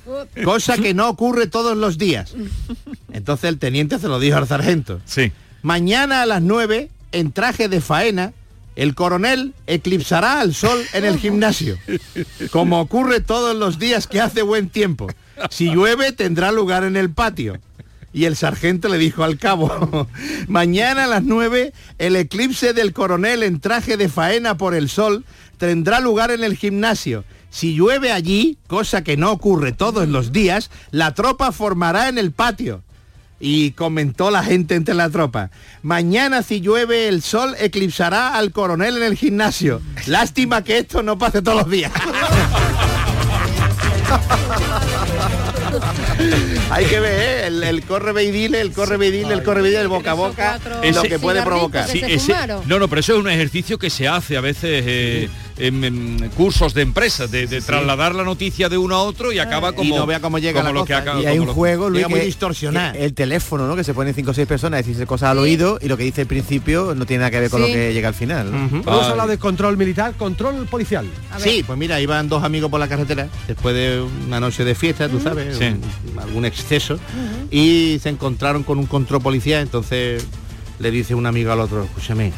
[0.44, 2.34] Cosa que no ocurre todos los días.
[3.12, 5.02] Entonces el teniente se lo dijo al sargento.
[5.06, 5.34] Sí.
[5.62, 8.32] Mañana a las 9, en traje de faena,
[8.78, 11.78] el coronel eclipsará al sol en el gimnasio.
[12.52, 15.08] Como ocurre todos los días que hace buen tiempo.
[15.50, 17.60] Si llueve, tendrá lugar en el patio.
[18.14, 20.08] Y el sargento le dijo al cabo,
[20.48, 25.26] mañana a las 9 el eclipse del coronel en traje de faena por el sol
[25.58, 27.24] tendrá lugar en el gimnasio.
[27.49, 32.32] Si llueve allí, cosa que no ocurre todos los días, la tropa formará en el
[32.32, 32.82] patio.
[33.39, 35.51] Y comentó la gente entre la tropa,
[35.84, 39.82] mañana si llueve el sol eclipsará al coronel en el gimnasio.
[40.08, 41.91] Lástima que esto no pase todos los días.
[46.72, 47.47] Hay que ver, ¿eh?
[47.47, 50.82] el, el corre veidile, el corre veidile, el corre veidile, el boca a boca, lo
[50.84, 51.88] Ese- que puede provocar.
[51.89, 52.34] Sí, ese-
[52.66, 56.74] no, no, pero eso es un ejercicio que se hace a veces eh, en cursos
[56.74, 60.06] de empresas, de, de trasladar la noticia de uno a otro y acaba como, no
[60.06, 62.10] vea cómo llega como la lo que acaba- y hay un lo- juego, Luis, Llega
[62.10, 62.93] muy que- distorsionado.
[62.93, 63.76] que el teléfono, ¿no?
[63.76, 66.03] Que se ponen cinco o seis personas a decirse cosas al oído y lo que
[66.03, 67.68] dice al principio no tiene nada que ver con Sí.
[67.70, 68.51] lo que llega al final.
[68.51, 68.80] ¿no?
[68.82, 71.08] Hemos hablado de control militar, control policial.
[71.38, 75.08] Sí, pues mira, iban dos amigos por la carretera después de una noche de fiesta,
[75.08, 75.66] tú sabes, Sí.
[75.66, 76.99] un- algún exceso,
[77.51, 80.26] y se encontraron con un control policial, entonces
[80.80, 82.34] le dice un amigo al otro, escúchame,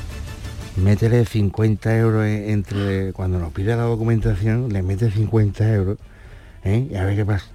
[0.78, 5.98] métele 50 euros en- entre, cuando nos pide la documentación, le mete 50 euros,
[6.64, 6.88] ¿eh?
[6.92, 7.46] y a ver qué pasa.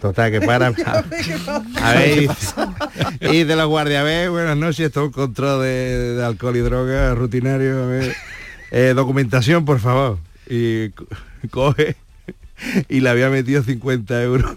[0.00, 0.66] Total, que para...
[1.82, 2.28] A ver,
[3.20, 6.56] y dice la guardia, a ver, buenas noches, esto es un control de, de alcohol
[6.56, 8.16] y droga rutinario, a ver,
[8.70, 10.18] eh, documentación, por favor.
[10.48, 11.06] Y co-
[11.50, 11.96] coge
[12.88, 14.52] y le había metido 50 euros.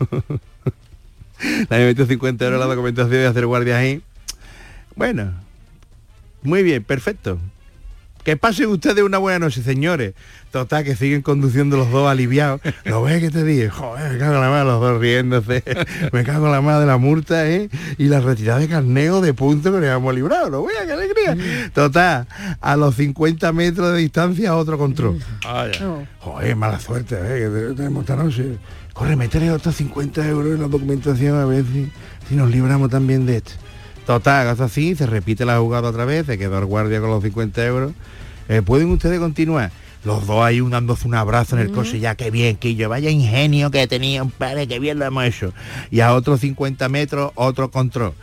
[1.70, 4.02] le había metido 50 euros la documentación de hacer guardia ahí.
[4.96, 5.34] Bueno,
[6.44, 7.38] muy bien, perfecto.
[8.24, 10.14] Que pasen ustedes una buena noche, señores.
[10.52, 12.62] Total, que siguen conduciendo los dos aliviados.
[12.84, 13.70] ¿Lo ves que te dije?
[13.70, 15.64] Joder, me cago en la mano, los dos riéndose.
[16.12, 17.70] Me cago en la mano de la multa, ¿eh?
[17.98, 20.50] Y la retirada de carneo de punto que nos hemos librado.
[20.50, 21.38] ¿Lo veas, qué alegría?
[21.74, 22.28] Total,
[22.60, 25.20] a los 50 metros de distancia otro control.
[26.20, 27.40] Joder, mala suerte, ¿eh?
[27.40, 28.58] Que tenemos esta noche.
[28.94, 31.90] Corre, métele otros 50 euros en la documentación a ver si,
[32.28, 33.54] si nos libramos también de esto.
[34.06, 37.24] Total, hace así, se repite la jugada otra vez, se quedó el guardia con los
[37.24, 37.94] 50 euros.
[38.50, 39.72] Eh, ¿Pueden ustedes continuar?
[40.04, 42.90] Los dos ahí un dándose un abrazo en el coche, ya qué bien, que yo
[42.90, 45.54] vaya ingenio que tenía un padre, qué bien lo hemos hecho.
[45.92, 48.14] Y a otros 50 metros, otro control.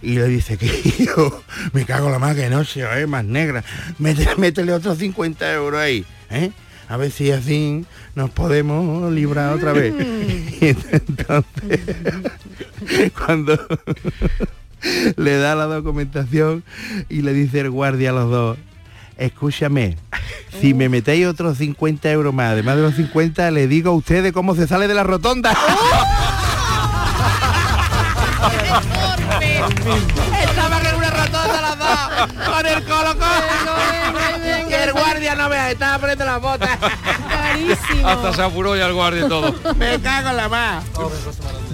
[0.00, 0.68] Y le dice que
[1.04, 3.62] yo me cago la más que no se eh, más negra.
[3.98, 6.50] Métele, métele otros 50 euros ahí, ¿eh?
[6.88, 7.84] A ver si así
[8.14, 9.94] nos podemos librar otra vez.
[10.58, 11.80] Y entonces,
[13.14, 13.58] cuando
[15.16, 16.64] le da la documentación
[17.08, 18.58] y le dice el guardia a los dos,
[19.16, 19.96] escúchame,
[20.60, 24.32] si me metéis otros 50 euros más, además de los 50, le digo a ustedes
[24.32, 25.56] cómo se sale de la rotonda.
[30.42, 33.56] Estaban en una rotonda las dos con el colocón.
[34.68, 36.78] ¡Qué el guardia no me estaba poniendo las botas.
[38.04, 39.54] Hasta se apuró ya el guardia y todo.
[39.76, 40.84] Me cago en la más.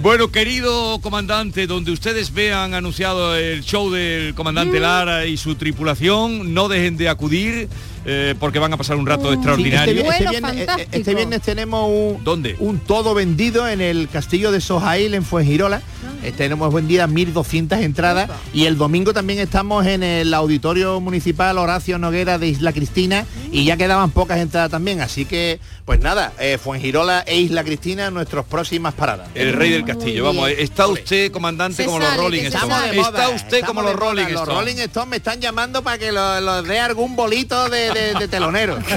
[0.03, 6.53] Bueno, querido comandante, donde ustedes vean anunciado el show del comandante Lara y su tripulación,
[6.53, 7.69] no dejen de acudir
[8.05, 10.03] eh, porque van a pasar un rato extraordinario.
[10.03, 12.55] este, este viernes, eh, este viernes tenemos un, ¿Dónde?
[12.59, 15.81] un todo vendido en el castillo de Sojail en Fuengirola.
[16.23, 21.97] Eh, tenemos vendidas 1.200 entradas y el domingo también estamos en el auditorio municipal Horacio
[21.97, 25.01] Noguera de Isla Cristina y ya quedaban pocas entradas también.
[25.01, 29.29] Así que, pues nada, eh, Fuengirola e Isla Cristina nuestras próximas paradas.
[29.35, 32.95] El rey del castillo, vamos, está usted comandante Se como los Rolling Stones.
[32.95, 34.47] Está usted estamos como los Rolling Los.
[34.47, 38.27] Rolling Stones me están llamando para que los los dé algún bolito de, de- de
[38.27, 38.77] telonero.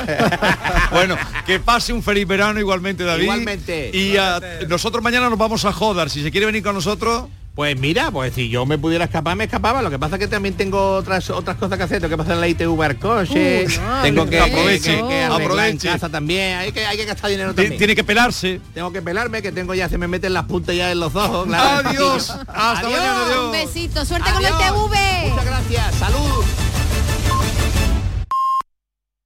[0.90, 3.24] Bueno, que pase un feliz verano igualmente, David.
[3.24, 3.90] Igualmente.
[3.92, 6.10] Y a- nosotros mañana nos vamos a Jodar.
[6.10, 7.24] Si se quiere venir con nosotros...
[7.56, 9.80] Pues mira, pues si yo me pudiera escapar, me escapaba.
[9.80, 12.02] Lo que pasa es que también tengo otras otras cosas que hacer.
[12.02, 13.64] Tengo que pasar la ITV al coche.
[13.80, 15.86] No, tengo que, aproveche, que- que aproveche.
[15.88, 16.58] en casa también.
[16.58, 17.78] Hay que, hay que gastar dinero también.
[17.78, 18.60] Tiene que pelarse.
[18.74, 21.46] Tengo que pelarme, que tengo ya, se me meten las puntas ya en los ojos.
[21.46, 21.88] claro.
[21.88, 22.28] Adiós.
[22.28, 22.90] Hasta Adiós.
[22.92, 23.44] mañana, adiós.
[23.46, 25.32] Un besito, suerte con el TV.